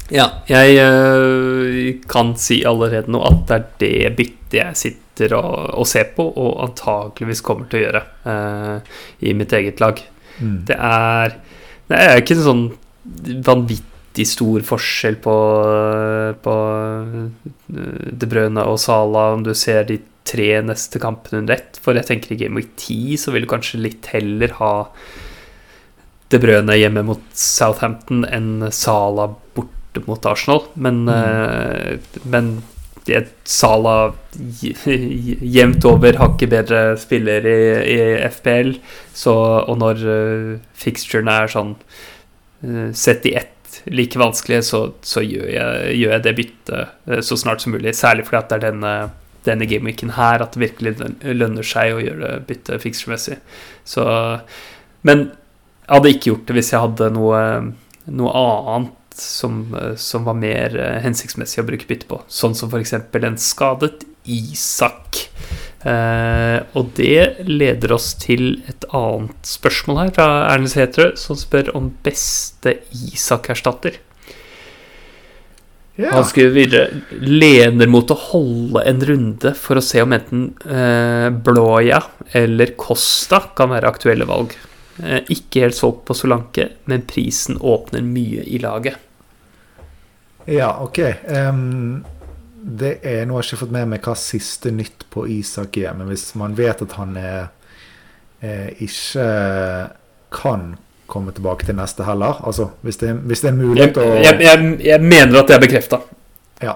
[0.09, 5.75] Ja, jeg øh, kan si allerede nå at det er det byttet jeg sitter og,
[5.81, 10.01] og ser på, og antakeligvis kommer til å gjøre uh, i mitt eget lag.
[10.39, 10.57] Mm.
[10.69, 11.37] Det er
[11.89, 12.65] Det er ikke en sånn
[13.45, 15.35] vanvittig stor forskjell på,
[16.43, 19.97] på øh, De Brøne og Sala om du ser de
[20.29, 21.79] tre neste kampene under ett.
[21.81, 24.73] For jeg tenker i Game Week 10 så vil du kanskje litt heller ha
[26.29, 29.31] De Brøne hjemme mot Southampton enn Sala
[29.93, 30.63] borte mot Arsenal.
[30.75, 31.15] Men, Mm.
[31.15, 32.61] eh, men
[33.43, 34.13] Sala
[35.41, 37.61] jevnt over hakket bedre spiller i,
[37.95, 38.75] i FPL.
[39.13, 41.75] Så, og når uh, fixturene er sånn
[42.65, 47.21] uh, sett i ett like vanskelige, så, så gjør, jeg, gjør jeg det byttet uh,
[47.25, 47.95] så snart som mulig.
[47.97, 48.93] Særlig fordi at det er denne,
[49.47, 53.39] denne gameweeken her at det virkelig lønner seg å gjøre det byttet fixturemessig.
[53.89, 54.05] Så
[55.01, 55.31] Men
[55.87, 57.43] jeg hadde ikke gjort det hvis jeg hadde noe,
[58.05, 62.21] noe annet som, eh, som var mer eh, hensiktsmessig å bruke bytte på.
[62.27, 62.93] Sånn som f.eks.
[62.97, 65.25] en skadet Isak.
[65.87, 71.71] Eh, og det leder oss til et annet spørsmål her fra Ernest Heterø, som spør
[71.77, 73.99] om beste Isak-erstatter.
[75.99, 76.13] Ja.
[76.13, 81.27] Han skriver videre lener mot å holde en runde for å se om enten eh,
[81.43, 81.99] Blåja
[82.39, 84.55] eller Costa kan være aktuelle valg.
[85.03, 88.95] Eh, ikke helt solgt på Solanke, men prisen åpner mye i laget.
[90.49, 90.99] Ja, OK.
[91.29, 92.03] Um,
[92.59, 95.93] det er, Nå har jeg ikke fått med meg hva siste nytt på Isak er,
[95.97, 97.49] men hvis man vet at han er,
[98.43, 99.27] er ikke
[100.35, 100.71] kan
[101.09, 104.73] komme tilbake til neste heller, altså hvis det, hvis det er mulighet å jeg, jeg,
[104.85, 106.01] jeg mener at det er bekrefta.
[106.61, 106.75] ja,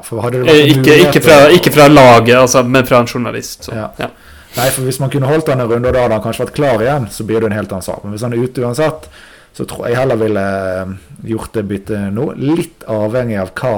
[0.50, 3.68] Eh, ikke, ikke, fra, ikke fra laget, altså, men fra en journalist.
[3.68, 3.90] Så, Ja.
[4.00, 4.10] ja.
[4.54, 6.58] Nei, for hvis man kunne holdt han en runde, og da hadde han kanskje vært
[6.58, 8.04] klar igjen, så blir det en helt annen sak.
[8.04, 9.08] Men hvis han er ute uansett,
[9.54, 10.44] så tror jeg heller ville
[10.82, 10.94] eh,
[11.30, 12.32] gjort det byttet nå.
[12.42, 13.78] Litt avhengig av hva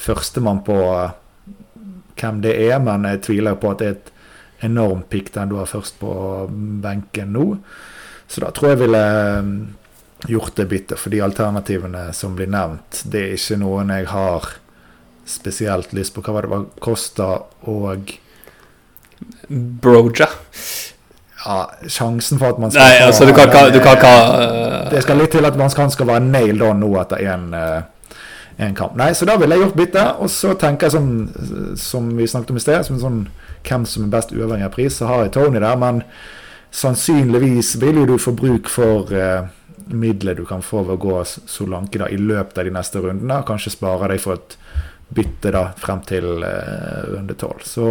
[0.00, 1.16] førstemann på eh,
[2.16, 4.12] hvem det er, men jeg tviler på at det er et
[4.66, 6.12] enormt pikk den du har først på
[6.82, 7.48] benken nå.
[8.26, 9.50] Så da tror jeg ville eh,
[10.32, 14.48] gjort det byttet, for de alternativene som blir nevnt, det er ikke noen jeg har
[15.28, 16.24] spesielt lyst på.
[16.24, 17.30] Hva var det var Costa
[17.68, 18.16] og
[19.48, 20.28] Broja.
[21.46, 25.32] Ja, sjansen for at man skal Nei, altså, du kan ikke eh, Det skal litt
[25.36, 27.52] til at man skal, skal være nailed on nå etter én
[28.56, 28.94] en kamp.
[28.96, 30.04] Nei, så da ville jeg gjort bytte.
[30.24, 33.18] Og så tenker jeg som, som vi snakket om i sted, som en sånn
[33.66, 35.76] hvem som er best uavhengig av pris, så har jeg Tony der.
[35.80, 36.02] Men
[36.74, 39.48] sannsynligvis vil jo du få bruk for eh,
[39.92, 43.42] midler du kan få ved å gå Solanke da, i løpet av de neste rundene.
[43.46, 44.56] Kanskje spare deg for et
[45.16, 47.62] bytte da frem til eh, runde tolv.
[47.66, 47.86] Så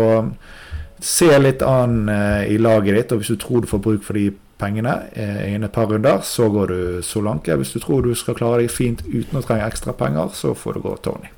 [0.99, 4.17] se litt an eh, i laget ditt, og hvis du tror du får bruk for
[4.17, 4.29] de
[4.61, 7.55] pengene eh, innen et par runder, så går du Solanke.
[7.59, 10.77] Hvis du tror du skal klare deg fint uten å trenge ekstra penger, så får
[10.77, 11.31] du gå Tony.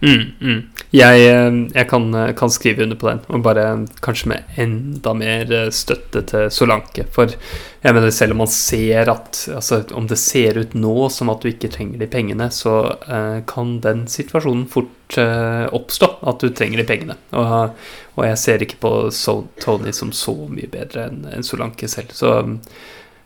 [0.00, 0.60] Mm, mm.
[0.96, 3.64] Jeg, eh, jeg kan, eh, kan skrive under på den, og bare
[4.00, 7.04] kanskje med enda mer eh, støtte til Solanke.
[7.12, 7.34] For
[7.82, 11.42] jeg mener selv om man ser at altså, Om det ser ut nå som at
[11.42, 16.48] du ikke trenger de pengene, så uh, kan den situasjonen fort uh, oppstå, at du
[16.48, 17.16] trenger de pengene.
[17.32, 17.76] Og,
[18.16, 22.12] og jeg ser ikke på so Tony som så mye bedre enn en Solanke selv.
[22.16, 22.58] Så um,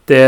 [0.07, 0.23] det,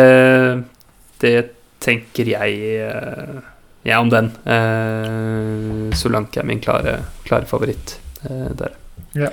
[1.23, 1.37] det
[1.83, 3.37] tenker jeg eh,
[3.87, 4.33] ja, om den.
[4.45, 8.75] Eh, Solanke er min klare, klare favoritt eh, der.
[9.17, 9.31] Ja.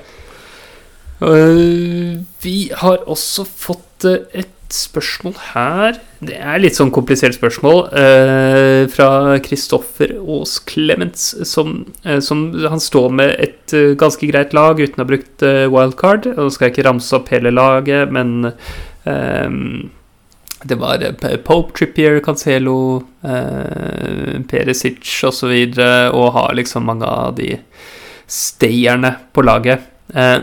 [1.23, 5.99] Uh, vi har også fått eh, et spørsmål her.
[6.25, 7.85] Det er litt sånn komplisert spørsmål.
[7.93, 14.81] Uh, fra Kristoffer Aas Clements, som, uh, som Han står med et ganske greit lag
[14.81, 16.27] uten å ha brukt wildcard.
[16.35, 18.51] Nå skal jeg ikke ramse opp hele laget, men
[20.63, 25.51] det var eh, Pope, Trippier, Cancelo, eh, Perisic osv.
[25.51, 27.57] Og, så og har liksom mange av de
[28.29, 29.85] stayerne på laget.
[30.13, 30.39] Eh,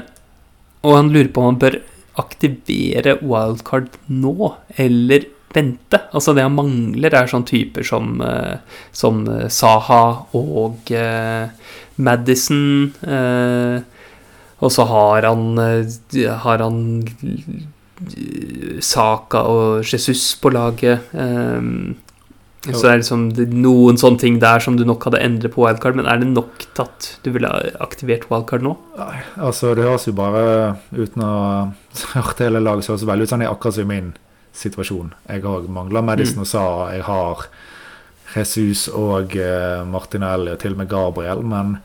[0.84, 1.80] og han lurer på om han bør
[2.20, 6.02] aktivere wildcard nå, eller vente.
[6.12, 8.58] Altså Det han mangler, er sånne typer som, eh,
[8.92, 10.02] som eh, Saha
[10.36, 11.50] og eh,
[11.96, 12.92] Madison.
[13.02, 13.80] Eh,
[14.60, 15.56] og så har han,
[16.44, 16.80] har han
[18.80, 21.10] Saka og Jesus på laget.
[21.12, 21.98] Um,
[22.60, 23.22] så det er liksom
[23.56, 26.66] noen sånne ting der som du nok hadde endret på wildcard, men er det nok
[26.66, 28.74] til at du ville ha aktivert wildcard nå?
[28.98, 30.42] Nei, altså Det høres jo bare,
[30.92, 31.30] uten å
[32.12, 33.92] ha hørt hele laget, så høres det veldig ut som det er akkurat som i
[33.94, 34.12] min
[34.60, 35.14] situasjon.
[35.30, 37.46] Jeg har mangler Madison og Sa, jeg har
[38.34, 41.78] Jesus og eh, Martinelli og til og med Gabriel, men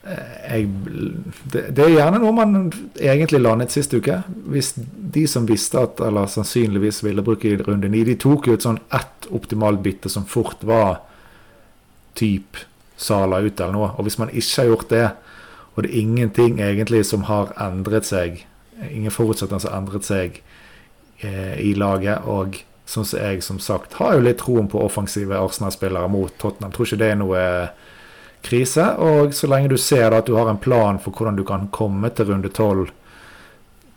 [0.00, 0.68] jeg,
[1.52, 2.54] det, det er gjerne noe man
[2.96, 4.22] egentlig landet sist uke.
[4.48, 8.64] Hvis de som visste at, eller sannsynligvis ville bruke runde 9, de tok jo et
[8.64, 11.02] sånn ett optimalt bytte som fort var
[12.18, 12.64] typ
[13.00, 13.92] Sala ut eller noe.
[13.96, 15.04] Og hvis man ikke har gjort det,
[15.74, 18.42] og det er ingenting egentlig som har endret seg,
[18.90, 20.40] ingen forutsetninger som har endret seg
[21.24, 22.58] eh, i laget, og
[22.90, 26.74] sånn som jeg som sagt har jo litt troen på offensive Arsenal-spillere mot Tottenham.
[26.74, 27.44] Tror ikke det er noe
[28.42, 28.86] krise.
[28.98, 32.10] Og så lenge du ser at du har en plan for hvordan du kan komme
[32.14, 32.90] til runde tolv,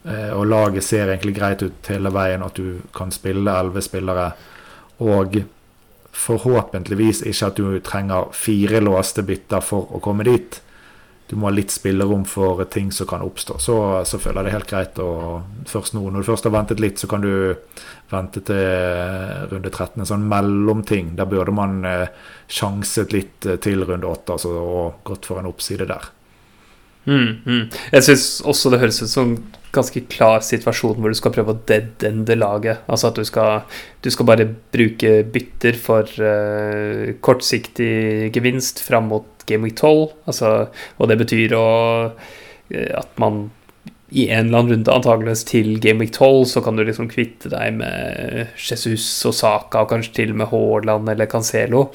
[0.06, 4.32] eh, og laget ser egentlig greit ut hele veien, at du kan spille elleve spillere,
[5.04, 5.42] og
[6.14, 10.60] forhåpentligvis ikke at du trenger fire låste bytter for å komme dit.
[11.34, 13.56] Du må ha litt spillerom for ting som kan oppstå.
[13.58, 13.76] Så,
[14.06, 15.14] så føler jeg det helt greit å
[15.66, 17.56] først nå, Når du først har ventet litt, så kan du
[18.12, 20.04] vente til runde 13.
[20.04, 21.16] En sånn mellomting.
[21.18, 22.06] Der burde man eh,
[22.46, 26.06] sjanset litt eh, til runde 8 altså, og gått for en oppside der.
[27.10, 27.64] Mm, mm.
[27.96, 29.34] Jeg syns også det høres ut som
[29.74, 32.84] ganske klar situasjon hvor du skal prøve å dead-ende laget.
[32.88, 33.64] Altså at du skal,
[34.06, 34.46] du skal bare
[34.76, 40.14] bruke bytter for uh, kortsiktig gevinst fram mot Game Week 12.
[40.30, 40.54] Altså,
[40.98, 41.66] og det betyr å,
[42.72, 43.50] eh, at man
[44.14, 47.50] i en eller annen runde, antakeligvis til Game Week 12, så kan du liksom kvitte
[47.50, 51.88] deg med Jesus og Saka, og kanskje til og med Haaland eller Cancelo.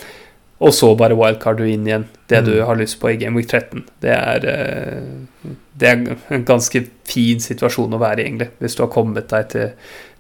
[0.60, 2.66] og så bare wildcard du inn igjen det du Mm.
[2.66, 3.84] har lyst på i Game Week 13.
[4.02, 8.50] Det er, eh, det er en ganske fin situasjon å være i, egentlig.
[8.62, 9.70] Hvis du har kommet deg til,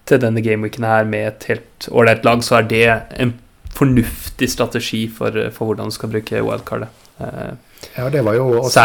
[0.08, 2.84] til denne gameweeken her med et helt ålreit lag, så er det
[3.18, 3.34] en
[3.78, 7.06] fornuftig strategi for, for hvordan du skal bruke wildcardet.
[7.20, 7.56] Eh,
[7.94, 8.82] Ja, det var jo også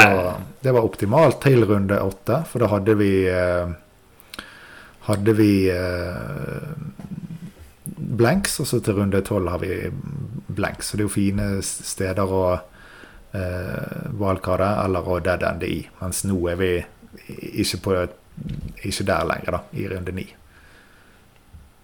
[0.62, 3.72] Det var optimalt til runde åtte, for da hadde vi eh,
[5.08, 6.70] Hadde vi eh,
[7.84, 9.90] blanks, og så til runde tolv har vi
[10.48, 10.88] blanks.
[10.92, 12.44] Så det er jo fine steder å
[13.34, 15.82] eh, wildcarde eller å dead ende i.
[16.02, 16.72] Mens nå er vi
[17.64, 18.00] ikke, på,
[18.84, 20.28] ikke der lenger, da, i runde ni.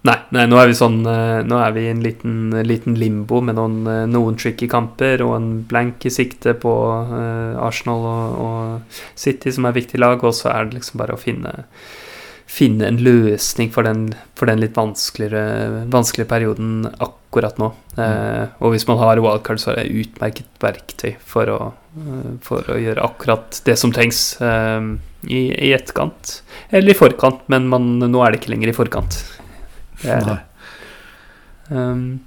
[0.08, 3.41] Nei, nei, nå er vi sånn eh, Nå er vi i en liten, liten limbo
[3.43, 6.72] med noen, eh, noen tricky kamper og en blank i sikte på
[7.60, 11.20] Arsenal og, og City, som er viktige lag, og så er det liksom bare å
[11.20, 11.52] finne
[12.50, 17.68] Finne en løsning for den, for den litt vanskeligere, vanskeligere, perioden akkurat nå.
[18.02, 21.60] Eh, og hvis man har wildcard, så er det utmerket verktøy for å,
[22.00, 24.89] eh, for å gjøre akkurat det som trengs eh,
[25.30, 26.39] i, i etterkant.
[26.74, 29.22] Eller i forkant, men man, nå er det ikke lenger i forkant.
[30.02, 30.39] Det er det.
[31.70, 32.20] Um,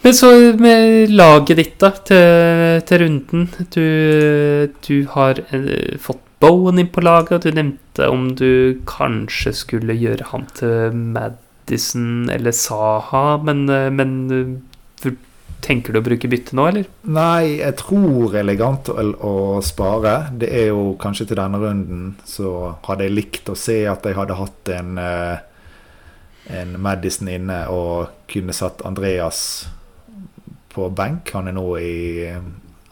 [0.00, 0.30] men så
[0.62, 3.48] med laget ditt, da, til, til runden.
[3.74, 3.84] Du,
[4.86, 9.96] du har eh, fått Bowen inn på laget, og du nevnte om du kanskje skulle
[9.98, 15.16] gjøre han til Madison eller Saha, men, eh, men eh,
[15.64, 16.86] tenker du å bruke bytte nå, eller?
[17.10, 19.34] Nei, jeg tror elegant å,
[19.66, 20.30] spare.
[20.38, 24.18] Det er jo kanskje til denne runden så hadde jeg likt å se at jeg
[24.18, 25.44] hadde hatt en eh,
[26.48, 29.40] en Madison inne og kunne satt Andreas
[30.72, 31.32] på benk.
[31.34, 31.98] Han er nå i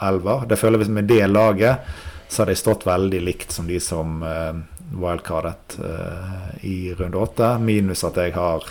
[0.05, 0.45] elver.
[0.49, 1.89] Det føler jeg med det laget
[2.29, 4.57] så hadde jeg stått veldig likt som de som uh,
[4.97, 7.53] wildcardet uh, i runde åtte.
[7.63, 8.67] Minus at jeg har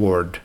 [0.00, 0.40] Ward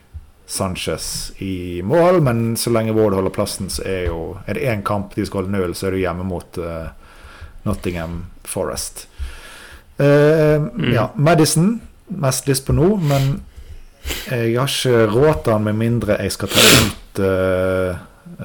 [0.46, 4.82] Sanchez i mål, men så lenge Ward holder plassen, så er jo Er det én
[4.84, 6.92] kamp de skal holde null, så er du hjemme mot uh,
[7.64, 9.08] Nottingham Forest.
[10.02, 10.88] Mm.
[10.90, 11.76] Ja, Madison
[12.08, 13.44] mest lyst på nå, men
[14.26, 17.20] jeg har ikke råd til han med mindre jeg skal ta ut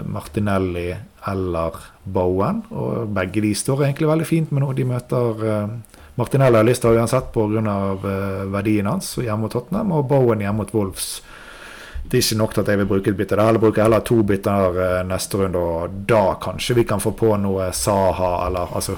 [0.06, 0.92] Martinelli
[1.32, 1.80] eller
[2.14, 2.64] Bowen.
[2.72, 6.82] Og begge de står egentlig veldig fint med når de møter eh, Martinelli har lyst
[6.82, 7.74] til uansett pga.
[8.02, 11.20] Uh, verdien hans hjemme mot Tottenham, og Bowen hjemme mot Wolves.
[12.08, 13.36] Det er ikke nok til at jeg vil bruke et bytte.
[13.36, 17.36] eller bruker heller to bytter eh, neste runde, og da kanskje vi kan få på
[17.38, 18.96] noe Saha, eller altså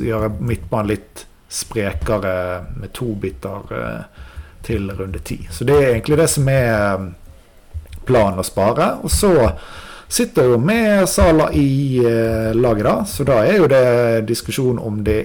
[0.00, 4.22] gjøre midtbanen litt sprekere med to bytter eh,
[4.62, 5.42] til runde ti.
[5.50, 7.06] Så det er egentlig det som er eh,
[8.08, 8.94] planen å spare.
[9.04, 9.32] Og så
[10.12, 12.96] sitter jo med Sala i eh, laget, da.
[13.08, 15.22] Så da er jo det diskusjon om det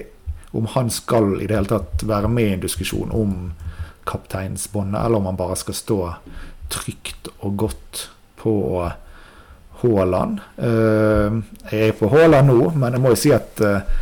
[0.56, 3.34] om han skal i det hele tatt være med i en diskusjon om
[4.08, 5.98] kapteinsbåndet, eller om han bare skal stå
[6.72, 8.06] trygt og godt
[8.40, 8.54] på
[9.82, 10.40] Haaland.
[10.56, 13.94] Eh, jeg er på Haaland nå, men jeg må jo si at eh,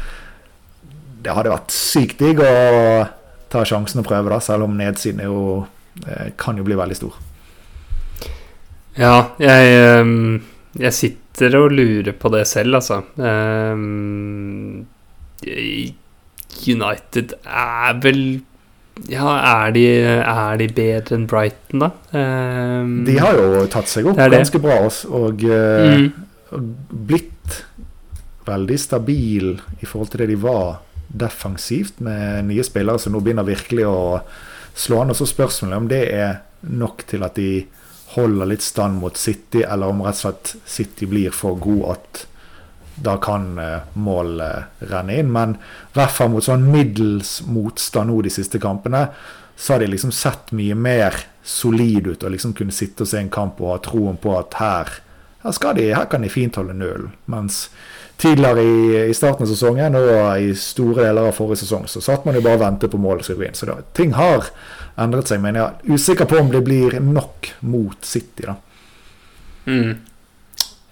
[1.26, 3.06] det hadde vært sykt digg å
[3.50, 5.64] ta sjansen og prøve, da, selv om nedsiden jo,
[6.38, 7.16] kan jo bli veldig stor.
[8.96, 10.38] Ja, jeg, ehm,
[10.80, 13.00] jeg sitter og lurer på det selv, altså.
[13.18, 14.84] Ehm,
[16.66, 18.20] United er vel
[19.12, 19.28] Ja,
[19.66, 19.82] er de,
[20.24, 21.90] er de bedre enn Brighton, da?
[22.16, 26.06] Ehm, De har jo tatt seg opp ganske bra også, og, eh, mm,
[26.56, 26.70] og
[27.10, 27.58] blitt
[28.48, 29.50] veldig stabil
[29.82, 30.78] i forhold til det de var
[31.12, 34.22] defensivt, med nye spillere som nå begynner virkelig å
[34.76, 35.12] slå an.
[35.12, 37.66] Og så spørsmålet om det er nok til at de
[38.16, 42.26] holder litt stand mot City, eller om rett og slett City blir for god at
[42.96, 44.40] da kan eh, mål
[44.88, 45.32] renne inn.
[45.32, 49.06] Men i hvert fall mot sånn middels motstand nå de siste kampene,
[49.56, 53.20] så har de liksom sett mye mer solid ut og liksom kunne sitte og se
[53.22, 54.90] en kamp og ha troen på at her,
[55.44, 57.14] her, skal de, her kan de fint holde nullen.
[57.30, 57.66] Mens
[58.20, 58.76] tidligere i,
[59.10, 62.44] i starten av sesongen og i store deler av forrige sesong så satt man jo
[62.44, 63.58] bare og ventet på målet skulle gå inn.
[63.58, 64.40] Så da, ting har
[65.00, 67.38] endret seg, men jeg er usikker på om det blir nok
[67.68, 68.54] mot City, da.
[69.68, 69.92] mm.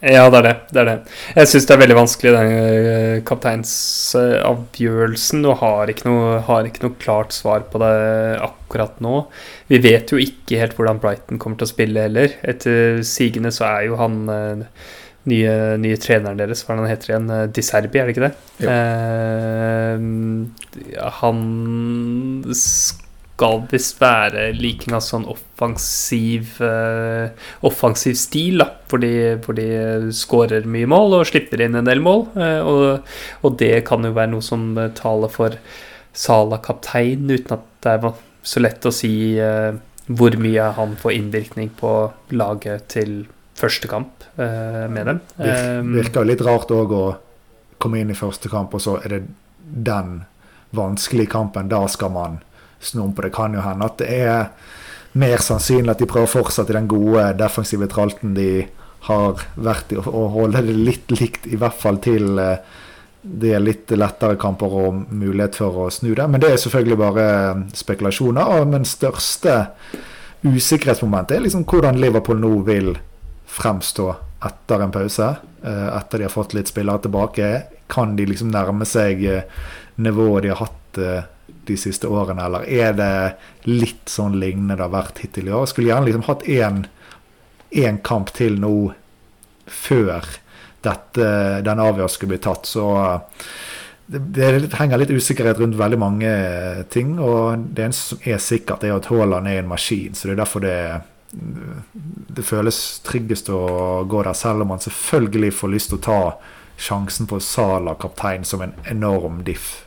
[0.04, 0.56] Ja, det er det.
[0.68, 0.98] det er det.
[1.32, 6.84] Jeg syns det er veldig vanskelig, den eh, kapteinsavgjørelsen, og har ikke, noe, har ikke
[6.84, 7.96] noe klart svar på det
[8.44, 9.24] akkurat nå.
[9.72, 12.28] Vi vet jo ikke helt hvordan Brighton kommer til å spille heller.
[12.44, 14.68] Etter sigende så er jo han eh,
[15.30, 18.34] nye, nye treneren deres, hva han heter igjen, Eh, Di Serbi, er det ikke det?
[18.68, 19.96] Eh,
[21.20, 21.40] han
[22.54, 27.32] skal visst være like en sånn offensiv eh,
[27.66, 29.10] offensiv stil, da, hvor de,
[29.42, 29.66] hvor de
[30.14, 32.28] skårer mye mål og slipper inn en del mål.
[32.38, 33.08] eh, og,
[33.42, 35.58] og det kan jo være noe som eh, taler for
[36.14, 38.12] Sala kaptein, uten at det er
[38.46, 39.72] så lett å si eh,
[40.06, 41.90] hvor mye han får innvirkning på
[42.36, 43.24] laget til
[43.58, 45.20] første kamp med dem.
[45.36, 45.56] Det
[45.86, 47.04] virker jo litt rart òg å
[47.78, 49.20] komme inn i første kamp, og så er det
[49.64, 50.22] den
[50.74, 51.68] vanskelige kampen.
[51.70, 52.38] Da skal man
[52.82, 53.34] snu om på det.
[53.34, 54.48] Kan jo hende at det er
[55.14, 58.66] mer sannsynlig at de prøver å fortsette i den gode defensive tralten de
[59.06, 62.56] har vært i, og holde det litt likt, i hvert fall til uh,
[63.24, 66.26] det er litt lettere kamper og mulighet for å snu det.
[66.28, 67.26] Men det er selvfølgelig bare
[67.76, 68.64] spekulasjoner.
[68.68, 69.54] Men største
[70.44, 72.92] usikkerhetsmomentet er liksom hvordan Liverpool nå vil
[73.54, 74.08] fremstå
[74.44, 75.36] etter en pause.
[75.62, 77.50] Eh, etter de har fått litt spillere tilbake.
[77.86, 79.46] Kan de liksom nærme seg eh,
[79.96, 81.30] nivået de har hatt eh,
[81.64, 83.12] de siste årene, eller er det
[83.70, 85.64] litt sånn lignende det har vært hittil i år?
[85.70, 88.74] Skulle gjerne liksom hatt én kamp til nå
[89.64, 90.28] før
[90.84, 91.28] dette,
[91.64, 92.68] den avgjørelsen skulle bli tatt.
[92.68, 92.84] Så
[94.04, 96.34] det, det, henger litt usikkerhet rundt veldig mange
[96.92, 97.16] ting.
[97.16, 100.12] Og det eneste som er sikkert, er at Haaland er en maskin.
[100.12, 100.76] Så det er derfor det,
[101.34, 103.62] det føles tryggest å
[104.08, 106.20] gå der, selv om man selvfølgelig får lyst til å ta
[106.80, 109.84] sjansen på Sala kaptein som en enorm diff.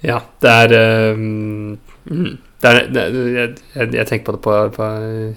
[0.00, 0.74] Ja, det er
[1.14, 1.78] um,
[2.60, 3.52] det er, jeg,
[3.94, 4.88] jeg, tenker på det på, på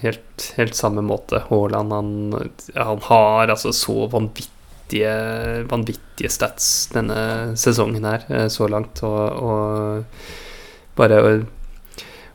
[0.02, 1.40] helt, helt, samme måte.
[1.48, 2.10] Haaland han,
[2.76, 5.14] han, har altså så vanvittige,
[5.70, 9.00] vanvittige stats denne sesongen her eh, så langt.
[9.08, 11.22] Og, og bare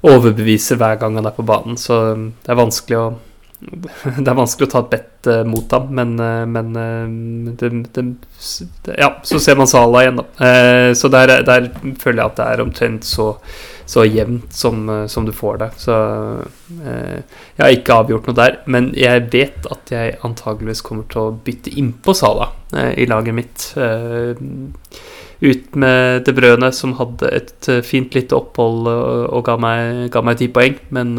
[0.06, 1.80] overbevise hver gang han er på banen.
[1.80, 3.08] Så det er vanskelig å
[4.24, 7.72] det er vanskelig å ta et bet uh, mot ham, men, uh, men uh, det,
[7.92, 10.46] det, Ja, så ser man Sala igjen, da.
[10.96, 11.68] så der, der,
[12.00, 13.34] føler jeg at det er omtrent så,
[13.90, 15.70] så jevnt som, som, du får det.
[15.82, 15.94] Så
[16.78, 21.38] jeg har ikke avgjort noe der, men jeg vet at jeg antageligvis kommer til å
[21.46, 23.66] bytte innpå Sala i laget mitt.
[25.40, 30.20] Ut med De Brøne, som hadde et eh, fint lite opphold og, ga, meg, ga
[30.26, 30.76] meg ti poeng.
[30.92, 31.16] Men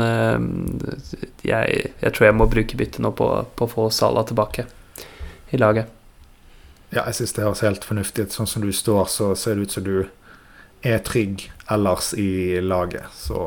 [1.41, 4.67] jeg, jeg, tror jeg må bruke byttet nå på, på, å få Sala tilbake
[5.51, 5.89] i laget.
[6.91, 8.35] Ja, jeg syns det høres helt fornuftig ut.
[8.35, 9.95] Sånn som du står, så ser det ut som du
[10.83, 13.09] er trygg ellers i laget.
[13.17, 13.41] Så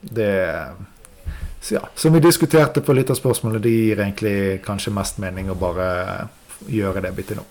[0.00, 0.32] det
[1.60, 5.50] så ja, Som vi diskuterte på litt av spørsmålet, det gir egentlig kanskje mest mening
[5.52, 5.90] å bare
[6.72, 7.44] gjøre det bitte nå.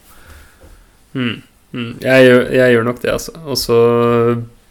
[1.14, 1.36] Mm.
[1.70, 3.36] Mm, jeg, jeg, gjør, nok det, altså.
[3.46, 3.78] Og så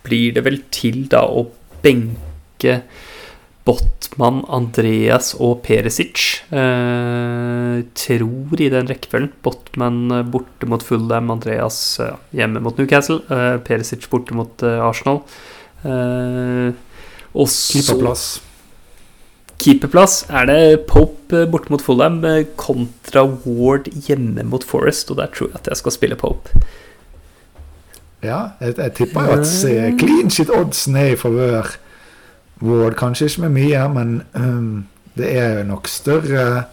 [0.03, 1.45] blir det vel til da å
[1.85, 2.81] benke
[3.69, 6.41] Botman, Andreas og Perisic.
[6.49, 9.35] Eh, tror i den rekkefølgen.
[9.45, 13.21] Botman borte mot Fulham, Andreas ja, hjemme mot Newcastle.
[13.29, 15.21] Eh, Perisic borte mot eh, Arsenal.
[15.85, 16.71] Eh,
[17.37, 18.29] og så Keeperplass.
[19.59, 25.29] Keeperplass er det Pope borte mot Fulham eh, kontra Ward hjemme mot Forest, og der
[25.35, 26.63] tror jeg at jeg skal spille Pope.
[28.25, 31.77] Ja, jeg, jeg tipper jo at clean shit-oddsen er i favør
[32.65, 32.97] Ward.
[32.99, 34.73] Kanskje ikke med mye, men um,
[35.19, 36.65] det er nok større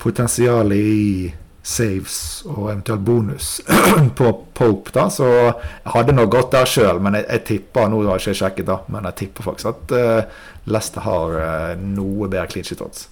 [0.00, 1.32] potensial i
[1.64, 3.54] saves og eventuelt bonus
[4.18, 5.06] på Pope, da.
[5.12, 8.40] Så jeg hadde nok gått der sjøl, men jeg, jeg, tipper Nå har jeg ikke
[8.42, 13.08] sjekket, da, men jeg tipper faktisk at uh, Leicester har uh, noe bedre clean shit-odds.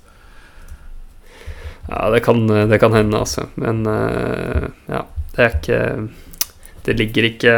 [1.88, 3.48] Ja, det kan, det kan hende, altså.
[3.58, 5.80] Men uh, ja, det er ikke
[6.86, 7.56] det ligger ikke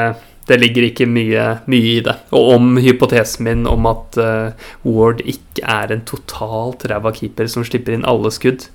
[0.49, 2.15] det ligger ikke mye, mye, i det.
[2.37, 7.65] Og om hypotesen min om at uh, Ward ikke er en totalt ræva keeper som
[7.65, 8.67] slipper inn alle skudd,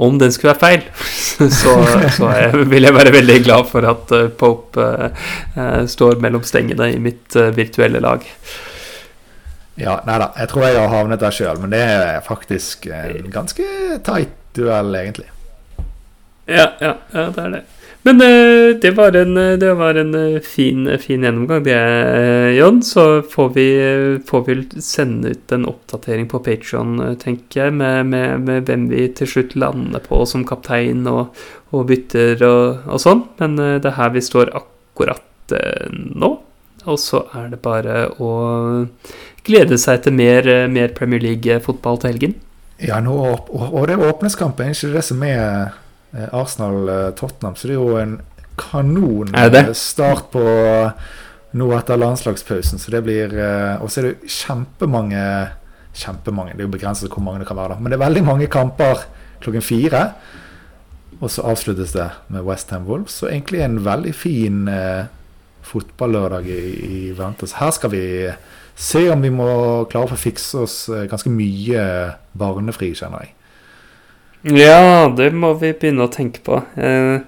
[0.00, 0.86] om den skulle være feil,
[1.60, 1.74] så,
[2.16, 6.92] så jeg, vil jeg være veldig glad for at uh, Pope uh, står mellom stengene
[6.94, 8.24] i mitt virtuelle lag.
[9.80, 13.28] Ja, nei da, jeg tror jeg har havnet der sjøl, men det er faktisk en
[13.32, 13.66] ganske
[14.04, 15.28] tight duell, egentlig.
[16.50, 17.62] Ja, ja, ja det er det.
[18.02, 21.76] Men uh, det var en, eh, det var en uh, fin, fin, gjennomgang, det,
[22.56, 22.82] John.
[22.82, 23.66] Så får vi,
[24.26, 29.08] får vi, sende ut en oppdatering på Patron, tenker jeg, med, med, med, hvem vi
[29.16, 31.36] til slutt lander på som kaptein og,
[31.76, 33.26] og bytter og, og, sånn.
[33.42, 35.56] Men det er her vi står akkurat
[35.92, 36.32] nå.
[36.88, 38.30] Og så er det bare å
[39.44, 42.34] glede seg til mer, mer Premier League-fotball til helgen.
[42.80, 47.56] Ja, nå, og, og det er åpningskampen, ikke det som er Eh, Arsenal-Tottenham.
[47.56, 48.18] Så det er jo en
[48.60, 50.44] kanon eh, start på
[51.58, 52.78] nå etter landslagspausen.
[52.78, 55.24] Så det blir eh, Og så er det kjempemange
[55.90, 57.82] Kjempemange, det er jo begrenset hvor mange det kan være, da.
[57.82, 59.00] Men det er veldig mange kamper
[59.42, 60.04] klokken fire.
[61.18, 63.16] Og så avsluttes det med Westham Wolves.
[63.18, 65.10] Så egentlig en veldig fin eh,
[65.66, 67.50] fotballørdag i, i vente.
[67.50, 68.04] Så her skal vi
[68.78, 69.50] se om vi må
[69.90, 70.76] klare å få fikse oss
[71.10, 71.82] ganske mye
[72.38, 73.34] barnefri, kjenner jeg.
[74.48, 76.62] Ja, det må vi begynne å tenke på.
[76.80, 77.20] Eh,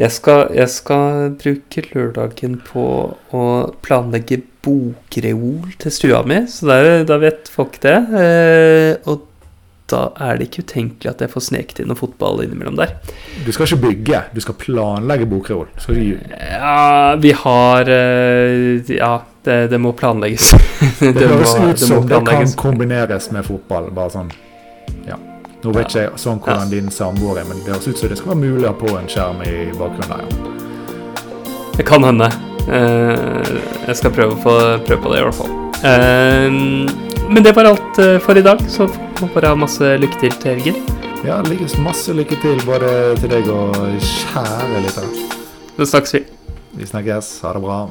[0.00, 2.84] jeg skal, jeg skal bruke lørdagen på
[3.36, 3.44] å
[3.84, 7.96] planlegge bokreol til stua mi, så der, da vet folk det.
[8.18, 9.26] Eh, og
[9.90, 12.94] da er det ikke utenkelig at jeg får sneket inn noe fotball innimellom der.
[13.46, 15.66] Du skal ikke bygge, du skal planlegge bokreol.
[15.82, 15.98] Skal.
[16.30, 19.14] Ja, vi har eh, Ja,
[19.46, 20.52] det, det må planlegges.
[21.00, 23.88] Det, Det høres ut som det kan kombineres med fotball.
[23.94, 24.30] Bare sånn.
[25.60, 28.16] Nå vet ikke jeg sånn hvordan din samboer er, men det høres ut som det
[28.16, 30.54] skal være mulig å ha på en skjerm i bakgrunnen ja.
[31.76, 32.28] Det kan hende.
[32.68, 33.50] Eh,
[33.88, 34.54] jeg skal prøve, å få,
[34.88, 35.54] prøve på det, i hvert fall.
[35.90, 40.20] Eh, men det var alt eh, for i dag, så håper bare ha masse lykke
[40.20, 40.80] til til helgen.
[41.24, 41.40] Ja,
[41.84, 45.26] masse lykke til både til deg og kjære lyttere.
[45.76, 46.24] Så snakkes vi.
[46.80, 47.34] Vi snakkes.
[47.44, 47.84] Ha det bra.